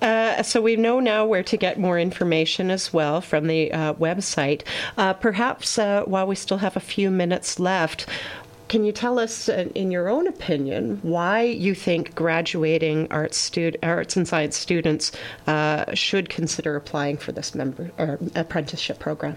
Uh, 0.00 0.42
so 0.42 0.60
we 0.60 0.76
know 0.76 0.98
now 0.98 1.26
where 1.26 1.42
to 1.42 1.56
get 1.56 1.78
more 1.78 1.98
information 1.98 2.70
as 2.70 2.92
well 2.92 3.20
from 3.20 3.46
the 3.46 3.57
uh, 3.66 3.94
website. 3.94 4.62
Uh, 4.96 5.12
perhaps 5.12 5.78
uh, 5.78 6.02
while 6.04 6.26
we 6.26 6.34
still 6.34 6.58
have 6.58 6.76
a 6.76 6.80
few 6.80 7.10
minutes 7.10 7.58
left, 7.58 8.06
can 8.68 8.84
you 8.84 8.92
tell 8.92 9.18
us, 9.18 9.48
uh, 9.48 9.68
in 9.74 9.90
your 9.90 10.08
own 10.08 10.26
opinion, 10.26 10.98
why 11.02 11.42
you 11.42 11.74
think 11.74 12.14
graduating 12.14 13.08
arts, 13.10 13.38
stud- 13.38 13.78
arts 13.82 14.16
and 14.16 14.28
science 14.28 14.56
students 14.56 15.10
uh, 15.46 15.94
should 15.94 16.28
consider 16.28 16.76
applying 16.76 17.16
for 17.16 17.32
this 17.32 17.54
member 17.54 17.90
or 17.98 18.18
apprenticeship 18.34 18.98
program? 18.98 19.36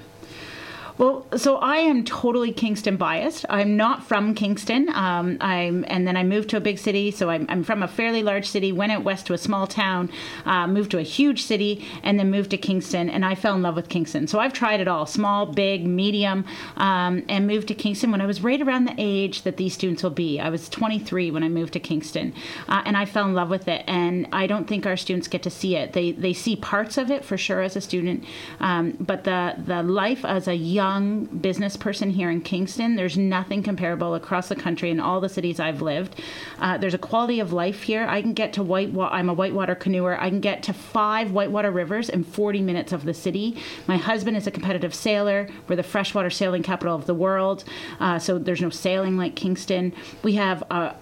Well, 1.02 1.26
so 1.36 1.56
I 1.56 1.78
am 1.78 2.04
totally 2.04 2.52
Kingston 2.52 2.96
biased. 2.96 3.44
I'm 3.50 3.76
not 3.76 4.04
from 4.04 4.36
Kingston. 4.36 4.88
Um, 4.90 5.38
I'm, 5.42 5.84
and 5.88 6.08
then 6.08 6.16
I 6.16 6.22
moved 6.22 6.52
to 6.52 6.58
a 6.58 6.60
big 6.60 6.78
city. 6.78 7.10
So 7.10 7.32
I'm, 7.32 7.48
I'm, 7.50 7.64
from 7.64 7.82
a 7.82 7.88
fairly 7.88 8.22
large 8.22 8.48
city. 8.48 8.72
Went 8.72 8.92
out 8.92 9.04
west 9.04 9.26
to 9.26 9.34
a 9.34 9.38
small 9.40 9.66
town, 9.66 10.12
uh, 10.46 10.68
moved 10.68 10.92
to 10.92 11.00
a 11.00 11.02
huge 11.02 11.42
city, 11.42 11.84
and 12.04 12.20
then 12.20 12.30
moved 12.30 12.52
to 12.52 12.58
Kingston. 12.58 13.10
And 13.10 13.26
I 13.26 13.34
fell 13.34 13.56
in 13.56 13.64
love 13.64 13.76
with 13.76 13.90
Kingston. 13.90 14.28
So 14.28 14.38
I've 14.38 14.54
tried 14.54 14.80
it 14.80 14.88
all: 14.88 15.08
small, 15.08 15.48
big, 15.48 15.88
medium, 15.88 16.46
um, 16.78 17.24
and 17.28 17.48
moved 17.48 17.70
to 17.70 17.74
Kingston 17.74 18.12
when 18.12 18.22
I 18.22 18.28
was 18.28 18.44
right 18.44 18.62
around 18.62 18.86
the 18.86 18.94
age 19.00 19.42
that 19.42 19.58
these 19.58 19.74
students 19.74 20.04
will 20.04 20.12
be. 20.12 20.40
I 20.40 20.50
was 20.50 20.70
23 20.70 21.32
when 21.32 21.44
I 21.44 21.50
moved 21.50 21.74
to 21.74 21.80
Kingston, 21.80 22.32
uh, 22.68 22.84
and 22.86 22.96
I 22.96 23.06
fell 23.06 23.26
in 23.26 23.34
love 23.34 23.50
with 23.50 23.68
it. 23.68 23.84
And 23.88 24.28
I 24.32 24.46
don't 24.46 24.68
think 24.68 24.86
our 24.86 24.98
students 24.98 25.28
get 25.28 25.42
to 25.42 25.50
see 25.50 25.76
it. 25.76 25.94
They 25.94 26.12
they 26.12 26.34
see 26.34 26.56
parts 26.58 27.00
of 27.00 27.10
it 27.10 27.26
for 27.26 27.40
sure 27.40 27.64
as 27.64 27.76
a 27.76 27.82
student, 27.82 28.24
um, 28.60 28.98
but 29.00 29.24
the 29.24 29.56
the 29.58 29.82
life 29.82 30.24
as 30.24 30.48
a 30.48 30.54
young 30.54 30.91
young 30.92 31.24
business 31.26 31.78
person 31.78 32.10
here 32.10 32.30
in 32.30 32.42
Kingston, 32.42 32.96
there's 32.98 33.18
nothing 33.18 33.64
comparable 33.64 34.14
across 34.14 34.50
the 34.50 34.56
country 34.56 34.90
in 34.90 35.00
all 35.00 35.22
the 35.22 35.30
cities 35.30 35.58
I've 35.58 35.82
lived. 35.82 36.20
Uh, 36.60 36.78
there's 36.78 36.94
a 36.94 36.98
quality 36.98 37.40
of 37.40 37.54
life 37.54 37.84
here. 37.84 38.06
I 38.10 38.22
can 38.22 38.34
get 38.34 38.52
to 38.54 38.64
Whitewater. 38.64 39.14
I'm 39.14 39.30
a 39.30 39.34
whitewater 39.34 39.74
canoeer. 39.74 40.18
I 40.20 40.30
can 40.30 40.42
get 40.42 40.64
to 40.64 40.74
five 40.74 41.32
whitewater 41.32 41.72
rivers 41.72 42.10
in 42.10 42.26
40 42.26 42.62
minutes 42.62 42.92
of 42.92 43.06
the 43.06 43.14
city. 43.14 43.56
My 43.88 43.96
husband 43.96 44.36
is 44.36 44.48
a 44.48 44.52
competitive 44.52 44.94
sailor. 44.94 45.48
We're 45.68 45.78
the 45.78 45.84
freshwater 45.84 46.30
sailing 46.30 46.64
capital 46.64 46.94
of 46.94 47.06
the 47.06 47.14
world. 47.14 47.64
Uh, 48.02 48.20
so 48.20 48.38
there's 48.38 48.62
no 48.62 48.70
sailing 48.70 49.18
like 49.18 49.36
Kingston. 49.36 49.94
We 50.24 50.34
have 50.34 50.62
uh, 50.70 50.94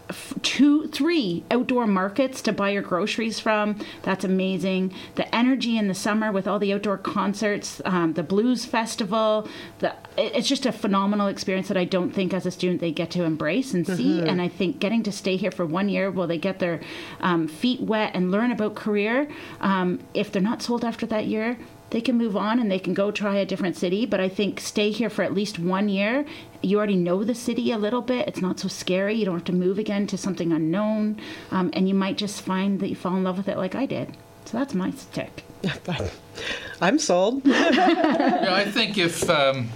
two, 0.43 0.87
three 0.89 1.43
outdoor 1.49 1.87
markets 1.87 2.43
to 2.43 2.53
buy 2.53 2.69
your 2.69 2.83
groceries 2.83 3.39
from. 3.39 3.79
That's 4.03 4.23
amazing. 4.23 4.93
The 5.15 5.33
energy 5.33 5.77
in 5.77 5.87
the 5.87 5.95
summer 5.95 6.31
with 6.31 6.47
all 6.47 6.59
the 6.59 6.73
outdoor 6.73 6.99
concerts, 6.99 7.81
um, 7.85 8.13
the 8.13 8.23
blues 8.23 8.65
festival, 8.65 9.47
the, 9.79 9.95
it's 10.17 10.47
just 10.47 10.65
a 10.65 10.71
phenomenal 10.71 11.27
experience 11.27 11.69
that 11.69 11.77
I 11.77 11.85
don't 11.85 12.11
think 12.11 12.33
as 12.33 12.45
a 12.45 12.51
student 12.51 12.81
they 12.81 12.91
get 12.91 13.11
to 13.11 13.23
embrace 13.23 13.73
and 13.73 13.87
see. 13.87 14.17
Mm-hmm. 14.19 14.27
And 14.27 14.41
I 14.41 14.47
think 14.47 14.79
getting 14.79 15.03
to 15.03 15.11
stay 15.11 15.37
here 15.37 15.51
for 15.51 15.65
one 15.65 15.89
year 15.89 16.11
while 16.11 16.27
they 16.27 16.37
get 16.37 16.59
their 16.59 16.81
um, 17.21 17.47
feet 17.47 17.81
wet 17.81 18.11
and 18.13 18.31
learn 18.31 18.51
about 18.51 18.75
career, 18.75 19.27
um, 19.61 19.99
if 20.13 20.31
they're 20.31 20.41
not 20.41 20.61
sold 20.61 20.85
after 20.85 21.05
that 21.07 21.25
year, 21.25 21.57
they 21.91 22.01
can 22.01 22.17
move 22.17 22.37
on 22.37 22.59
and 22.59 22.69
they 22.69 22.77
can 22.77 22.93
go 22.93 23.09
try 23.09 23.37
a 23.37 23.45
different 23.45 23.75
city. 23.75 24.05
But 24.05 24.19
I 24.19 24.29
think 24.29 24.59
stay 24.59 24.91
here 24.91 25.09
for 25.09 25.23
at 25.23 25.33
least 25.33 25.57
one 25.57 25.89
year. 25.89 26.25
You 26.61 26.77
already 26.77 26.95
know 26.97 27.23
the 27.23 27.33
city 27.33 27.71
a 27.71 27.77
little 27.77 28.01
bit. 28.01 28.27
It's 28.27 28.41
not 28.41 28.59
so 28.59 28.67
scary. 28.67 29.15
You 29.15 29.25
don't 29.25 29.35
have 29.35 29.45
to 29.45 29.53
move 29.53 29.79
again 29.79 30.05
to 30.07 30.17
something 30.17 30.51
unknown. 30.51 31.19
Um, 31.51 31.71
and 31.73 31.87
you 31.87 31.95
might 31.95 32.17
just 32.17 32.41
find 32.41 32.79
that 32.81 32.89
you 32.89 32.95
fall 32.95 33.15
in 33.15 33.23
love 33.23 33.37
with 33.37 33.47
it 33.47 33.57
like 33.57 33.75
I 33.75 33.85
did. 33.85 34.15
So 34.45 34.57
that's 34.57 34.73
my 34.73 34.91
stick. 34.91 35.43
I'm 36.81 36.99
sold. 36.99 37.41
I 37.45 38.65
think 38.71 38.97
if 38.97 39.29
um, 39.29 39.69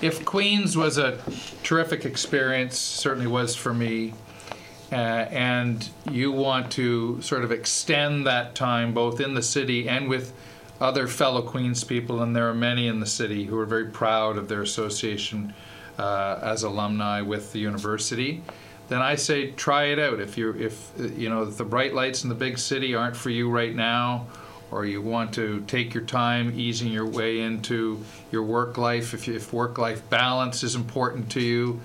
if 0.00 0.24
Queens 0.24 0.76
was 0.76 0.98
a 0.98 1.18
terrific 1.62 2.04
experience, 2.04 2.78
certainly 2.78 3.26
was 3.26 3.54
for 3.54 3.74
me, 3.74 4.14
uh, 4.90 4.94
and 4.94 5.88
you 6.10 6.32
want 6.32 6.72
to 6.72 7.20
sort 7.20 7.44
of 7.44 7.52
extend 7.52 8.26
that 8.26 8.54
time 8.54 8.94
both 8.94 9.20
in 9.20 9.34
the 9.34 9.42
city 9.42 9.88
and 9.88 10.08
with 10.08 10.32
other 10.80 11.06
fellow 11.06 11.42
Queens 11.42 11.84
people, 11.84 12.22
and 12.22 12.34
there 12.34 12.48
are 12.48 12.54
many 12.54 12.88
in 12.88 13.00
the 13.00 13.06
city 13.06 13.44
who 13.44 13.58
are 13.58 13.66
very 13.66 13.86
proud 13.86 14.36
of 14.36 14.48
their 14.48 14.62
association 14.62 15.54
uh, 15.98 16.38
as 16.42 16.62
alumni 16.62 17.20
with 17.20 17.52
the 17.52 17.58
university. 17.58 18.42
Then 18.88 19.00
I 19.00 19.14
say 19.14 19.52
try 19.52 19.84
it 19.84 19.98
out. 19.98 20.20
If 20.20 20.36
you 20.36 20.50
if 20.54 20.90
you 21.16 21.28
know 21.28 21.44
the 21.44 21.64
bright 21.64 21.94
lights 21.94 22.24
in 22.24 22.28
the 22.28 22.34
big 22.34 22.58
city 22.58 22.94
aren't 22.94 23.16
for 23.16 23.30
you 23.30 23.48
right 23.48 23.74
now, 23.74 24.26
or 24.72 24.86
you 24.86 25.02
want 25.02 25.34
to 25.34 25.60
take 25.68 25.92
your 25.92 26.02
time 26.04 26.58
easing 26.58 26.90
your 26.90 27.06
way 27.06 27.40
into 27.40 28.02
your 28.30 28.42
work 28.42 28.78
life, 28.78 29.12
if, 29.12 29.28
if 29.28 29.52
work 29.52 29.78
life 29.78 30.08
balance 30.08 30.62
is 30.62 30.74
important 30.74 31.30
to 31.30 31.40
you, 31.40 31.80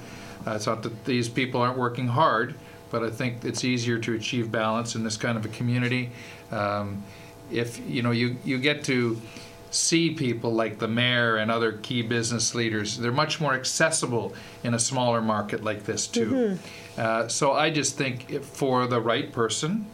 uh, 0.48 0.52
it's 0.52 0.66
not 0.66 0.82
that 0.84 1.06
these 1.06 1.28
people 1.28 1.62
aren't 1.62 1.78
working 1.78 2.08
hard, 2.08 2.56
but 2.90 3.04
I 3.04 3.10
think 3.10 3.44
it's 3.44 3.66
easier 3.66 4.00
to 4.00 4.14
achieve 4.14 4.52
balance 4.52 4.96
in 4.96 5.04
this 5.04 5.18
kind 5.18 5.38
of 5.38 5.46
a 5.46 5.50
community. 5.50 6.10
Um, 6.52 7.04
if 7.52 7.80
you 7.88 8.02
know 8.02 8.12
you, 8.12 8.38
you 8.46 8.58
get 8.58 8.84
to 8.86 9.22
see 9.70 10.14
people 10.14 10.54
like 10.54 10.80
the 10.80 10.88
mayor 10.88 11.36
and 11.36 11.52
other 11.52 11.74
key 11.74 12.02
business 12.02 12.56
leaders, 12.56 12.98
they're 12.98 13.12
much 13.12 13.42
more 13.42 13.54
accessible 13.54 14.34
in 14.64 14.74
a 14.74 14.80
smaller 14.80 15.22
market 15.22 15.64
like 15.64 15.84
this 15.84 16.08
too. 16.08 16.32
Mm-hmm. 16.32 17.02
Uh, 17.02 17.28
so 17.28 17.52
I 17.52 17.70
just 17.70 17.98
think 17.98 18.42
for 18.44 18.88
the 18.88 19.02
right 19.02 19.32
person, 19.32 19.86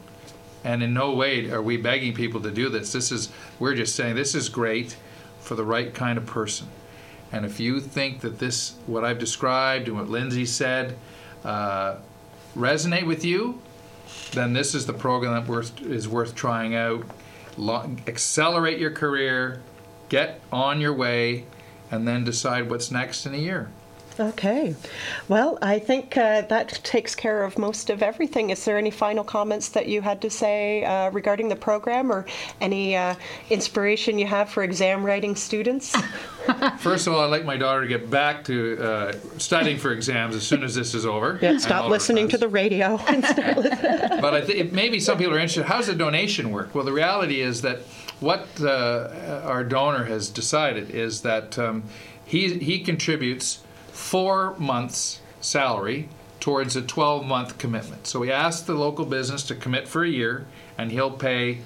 and 0.63 0.82
in 0.82 0.93
no 0.93 1.13
way 1.13 1.49
are 1.49 1.62
we 1.62 1.78
begging 1.78 2.13
people 2.13 2.41
to 2.41 2.52
do 2.52 2.69
this. 2.69 2.91
This 2.91 3.12
is 3.12 3.30
we're 3.60 3.76
just 3.76 3.95
saying 3.95 4.15
this 4.15 4.36
is 4.36 4.49
great 4.49 4.95
for 5.39 5.56
the 5.56 5.63
right 5.63 5.93
kind 5.93 6.17
of 6.17 6.26
person. 6.26 6.67
And 7.32 7.45
if 7.45 7.60
you 7.60 7.80
think 7.80 8.21
that 8.21 8.38
this, 8.39 8.76
what 8.86 9.04
I've 9.04 9.17
described 9.17 9.88
and 9.88 9.97
what 9.97 10.08
Lindsay 10.08 10.45
said, 10.45 10.95
uh, 11.43 11.95
resonate 12.56 13.08
with 13.08 13.26
you, 13.26 13.60
then 14.34 14.54
this 14.54 14.76
is 14.76 14.86
the 14.86 14.93
program 14.93 15.34
that 15.34 15.47
worth, 15.47 15.82
is 15.82 16.08
worth 16.08 16.36
trying 16.36 16.76
out. 16.76 17.06
Accelerate 18.08 18.80
your 18.80 18.91
career, 18.91 19.62
get 20.10 20.41
on 20.52 20.80
your 20.80 20.93
way, 20.93 21.45
and 21.89 22.08
then 22.08 22.23
decide 22.23 22.69
what's 22.69 22.91
next 22.91 23.26
in 23.26 23.34
a 23.34 23.38
year. 23.38 23.69
Okay. 24.19 24.76
Well, 25.28 25.58
I 25.62 25.80
think 25.80 26.15
uh, 26.17 26.41
that 26.41 26.80
takes 26.84 27.15
care 27.15 27.43
of 27.43 27.58
most 27.58 27.89
of 27.89 28.04
everything. 28.04 28.52
Is 28.52 28.63
there 28.63 28.78
any 28.78 28.91
final 28.91 29.23
comments 29.23 29.69
that 29.69 29.88
you 29.88 30.02
had 30.02 30.21
to 30.21 30.30
say 30.30 30.84
uh, 30.84 31.10
regarding 31.10 31.49
the 31.49 31.56
program 31.56 32.12
or 32.12 32.26
any 32.62 32.95
uh, 32.95 33.15
inspiration 33.49 34.19
you 34.19 34.28
have 34.28 34.49
for 34.49 34.63
exam 34.63 35.04
writing 35.04 35.36
students? 35.36 35.95
First 36.80 37.08
of 37.08 37.13
all, 37.13 37.21
I'd 37.21 37.32
like 37.32 37.45
my 37.45 37.58
daughter 37.58 37.82
to 37.82 37.88
get 37.88 38.10
back 38.10 38.43
to 38.45 38.78
uh, 38.84 39.13
studying 39.38 39.78
for 39.78 39.91
exams 39.91 40.36
as 40.36 40.45
soon 40.45 40.63
as 40.63 40.76
this 40.76 40.93
is 40.93 41.06
over. 41.06 41.39
Yeah, 41.41 41.58
stop 41.58 41.89
listening 41.89 42.28
to 42.30 42.38
the 42.38 42.47
radio 42.47 42.97
and 43.08 43.26
start 43.26 43.58
listening. 43.58 44.19
But 44.23 44.36
I 44.36 44.41
think 44.41 44.71
maybe 44.71 44.99
some 44.99 45.17
people 45.17 45.34
are 45.34 45.38
interested. 45.38 45.65
How 45.65 45.78
does 45.78 45.88
the 45.88 45.95
donation 45.95 46.52
work? 46.52 46.76
Well, 46.76 46.86
the 46.86 46.93
reality 46.93 47.41
is 47.41 47.62
that 47.63 47.80
what 48.19 48.47
uh, 48.62 49.41
our 49.43 49.63
donor 49.63 50.06
has 50.06 50.30
decided 50.30 50.91
is 50.91 51.21
that 51.21 51.58
um, 51.58 51.84
he, 52.26 52.54
he 52.60 52.80
contributes 52.80 53.63
four 53.93 54.56
months' 54.58 55.21
salary 55.39 56.10
towards 56.39 56.75
a 56.75 56.82
12 56.82 57.25
month 57.25 57.58
commitment. 57.58 58.08
So 58.08 58.19
we 58.19 58.32
ask 58.32 58.65
the 58.65 58.73
local 58.73 59.06
business 59.06 59.43
to 59.43 59.56
commit 59.56 59.88
for 59.88 60.03
a 60.03 60.10
year, 60.10 60.45
and 60.77 60.91
he'll 60.91 61.12
pay 61.12 61.60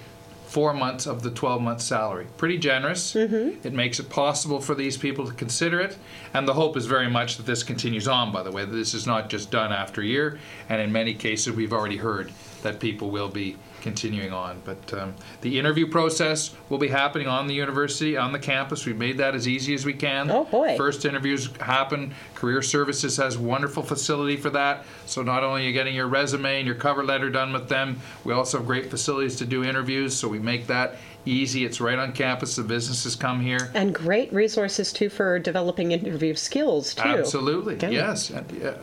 four 0.45 0.73
months 0.73 1.05
of 1.05 1.23
the 1.23 1.31
12 1.31 1.61
month 1.61 1.81
salary. 1.81 2.27
Pretty 2.37 2.57
generous. 2.57 3.13
Mm-hmm. 3.13 3.65
It 3.65 3.73
makes 3.73 3.99
it 3.99 4.09
possible 4.09 4.61
for 4.61 4.75
these 4.75 4.97
people 4.97 5.25
to 5.25 5.33
consider 5.33 5.79
it. 5.79 5.97
And 6.33 6.47
the 6.47 6.53
hope 6.53 6.77
is 6.77 6.85
very 6.85 7.09
much 7.09 7.37
that 7.37 7.45
this 7.45 7.63
continues 7.63 8.07
on, 8.07 8.31
by 8.31 8.43
the 8.43 8.51
way. 8.51 8.65
that 8.65 8.71
This 8.71 8.93
is 8.93 9.07
not 9.07 9.29
just 9.29 9.49
done 9.49 9.73
after 9.73 10.01
a 10.01 10.05
year. 10.05 10.39
And 10.69 10.81
in 10.81 10.91
many 10.91 11.13
cases, 11.13 11.53
we've 11.53 11.73
already 11.73 11.97
heard 11.97 12.31
that 12.61 12.79
people 12.79 13.09
will 13.09 13.29
be 13.29 13.57
continuing 13.81 14.33
on. 14.33 14.61
But 14.65 14.93
um, 14.93 15.15
the 15.41 15.57
interview 15.59 15.87
process 15.87 16.53
will 16.69 16.77
be 16.77 16.87
happening 16.87 17.27
on 17.27 17.47
the 17.47 17.53
university, 17.53 18.17
on 18.17 18.31
the 18.31 18.39
campus. 18.39 18.85
We've 18.85 18.97
made 18.97 19.17
that 19.17 19.35
as 19.35 19.47
easy 19.47 19.73
as 19.73 19.85
we 19.85 19.93
can. 19.93 20.29
Oh, 20.31 20.45
boy. 20.45 20.77
First 20.77 21.05
interviews 21.05 21.49
happen. 21.57 22.13
Career 22.35 22.61
Services 22.61 23.17
has 23.17 23.37
wonderful 23.37 23.83
facility 23.83 24.37
for 24.37 24.49
that. 24.51 24.85
So 25.05 25.23
not 25.23 25.43
only 25.43 25.63
are 25.63 25.67
you 25.67 25.73
getting 25.73 25.95
your 25.95 26.07
resume 26.07 26.57
and 26.57 26.65
your 26.65 26.75
cover 26.75 27.03
letter 27.03 27.29
done 27.29 27.53
with 27.53 27.69
them, 27.69 27.99
we 28.23 28.33
also 28.33 28.57
have 28.57 28.67
great 28.67 28.89
facilities 28.89 29.35
to 29.37 29.45
do 29.45 29.63
interviews. 29.63 30.15
So 30.15 30.27
we 30.27 30.39
make 30.39 30.67
that 30.67 30.95
easy. 31.27 31.65
It's 31.65 31.79
right 31.81 31.99
on 31.99 32.13
campus. 32.13 32.55
The 32.55 32.63
businesses 32.63 33.15
come 33.15 33.39
here. 33.39 33.69
And 33.73 33.93
great 33.93 34.31
resources 34.33 34.93
too 34.93 35.09
for 35.09 35.37
developing 35.39 35.91
interview 35.91 36.33
skills 36.35 36.93
too. 36.93 37.03
Absolutely, 37.03 37.75
okay. 37.75 37.91
yes. 37.91 38.31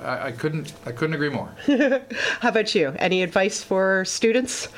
I, 0.02 0.26
I, 0.26 0.32
couldn't 0.32 0.72
I 0.86 0.92
couldn't 0.92 1.14
agree 1.14 1.30
more. 1.30 1.54
How 2.40 2.48
about 2.48 2.74
you? 2.74 2.94
Any 2.98 3.22
advice 3.22 3.62
for 3.62 4.04
students? 4.04 4.68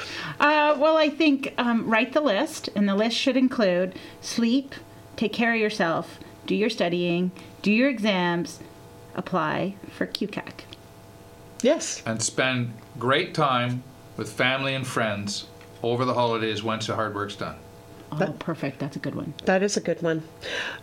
Uh, 0.41 0.77
well, 0.79 0.97
I 0.97 1.09
think 1.09 1.55
um, 1.59 1.89
write 1.89 2.13
the 2.13 2.21
list, 2.21 2.69
and 2.75 2.89
the 2.89 2.95
list 2.95 3.17
should 3.17 3.37
include 3.37 3.99
sleep, 4.21 4.75
take 5.17 5.33
care 5.33 5.55
of 5.55 5.61
yourself, 5.61 6.19
do 6.47 6.55
your 6.55 6.71
studying, 6.71 7.33
do 7.63 7.73
your 7.73 7.91
exams, 7.91 8.61
apply 9.15 9.75
for 9.91 10.07
QCAC. 10.07 10.61
Yes. 11.63 12.03
And 12.07 12.23
spend 12.23 12.73
great 12.99 13.35
time 13.35 13.83
with 14.17 14.33
family 14.33 14.75
and 14.75 14.87
friends 14.87 15.47
over 15.91 16.05
the 16.05 16.15
holidays 16.15 16.63
once 16.63 16.87
the 16.87 16.95
hard 16.95 17.15
work's 17.15 17.37
done. 17.37 17.57
Oh, 18.13 18.19
that, 18.19 18.39
perfect. 18.39 18.79
That's 18.79 18.95
a 18.95 19.01
good 19.01 19.17
one. 19.17 19.35
That 19.47 19.63
is 19.65 19.77
a 19.77 19.81
good 19.81 20.01
one. 20.01 20.23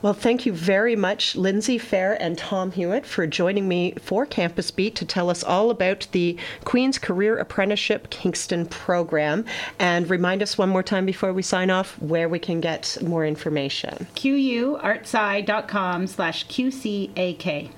Well, 0.01 0.13
thank 0.13 0.45
you 0.45 0.51
very 0.51 0.95
much, 0.95 1.37
Lindsay 1.37 1.77
Fair 1.77 2.21
and 2.21 2.37
Tom 2.37 2.71
Hewitt, 2.71 3.05
for 3.05 3.25
joining 3.25 3.67
me 3.67 3.93
for 3.93 4.25
Campus 4.25 4.71
Beat 4.71 4.95
to 4.95 5.05
tell 5.05 5.29
us 5.29 5.41
all 5.41 5.69
about 5.69 6.07
the 6.11 6.37
Queen's 6.65 6.97
Career 6.97 7.37
Apprenticeship 7.37 8.09
Kingston 8.09 8.65
program. 8.65 9.45
And 9.79 10.09
remind 10.09 10.43
us 10.43 10.57
one 10.57 10.69
more 10.69 10.83
time 10.83 11.05
before 11.05 11.31
we 11.31 11.43
sign 11.43 11.69
off 11.69 11.97
where 12.01 12.27
we 12.27 12.39
can 12.39 12.59
get 12.59 12.97
more 13.01 13.25
information. 13.25 14.07
QUartsci.com 14.15 16.07
slash 16.07 16.47
QCAK. 16.47 17.71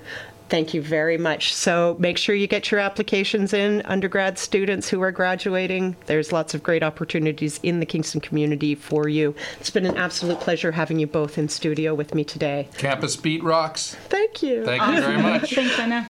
Thank 0.50 0.74
you 0.74 0.82
very 0.82 1.18
much. 1.18 1.54
So 1.54 1.96
make 2.00 2.18
sure 2.18 2.36
you 2.36 2.48
get 2.48 2.72
your 2.72 2.80
applications 2.80 3.54
in, 3.54 3.82
undergrad 3.86 4.38
students 4.38 4.90
who 4.90 5.02
are 5.02 5.12
graduating. 5.12 5.96
There's 6.06 6.32
lots 6.32 6.54
of 6.54 6.62
great 6.62 6.84
opportunities 6.84 7.60
in 7.64 7.80
the 7.80 7.86
Kingston 7.86 8.22
community 8.22 8.76
for 8.76 9.10
you. 9.10 9.36
It's 9.60 9.70
been 9.72 9.86
an 9.86 9.98
absolute 9.98 10.40
pleasure 10.40 10.72
having 10.72 11.00
you 11.00 11.08
both 11.08 11.38
in 11.38 11.50
studio 11.50 11.96
with 11.96 12.14
me 12.14 12.24
today. 12.24 12.70
Campus 12.78 13.16
Beat 13.16 13.44
rocks. 13.44 13.96
Thank 14.10 14.44
you. 14.44 14.66
Thank 14.66 14.84
you 14.96 15.02
very 15.02 15.22
much. 15.22 15.54
Thanks, 15.56 15.80
Anna. 15.80 16.08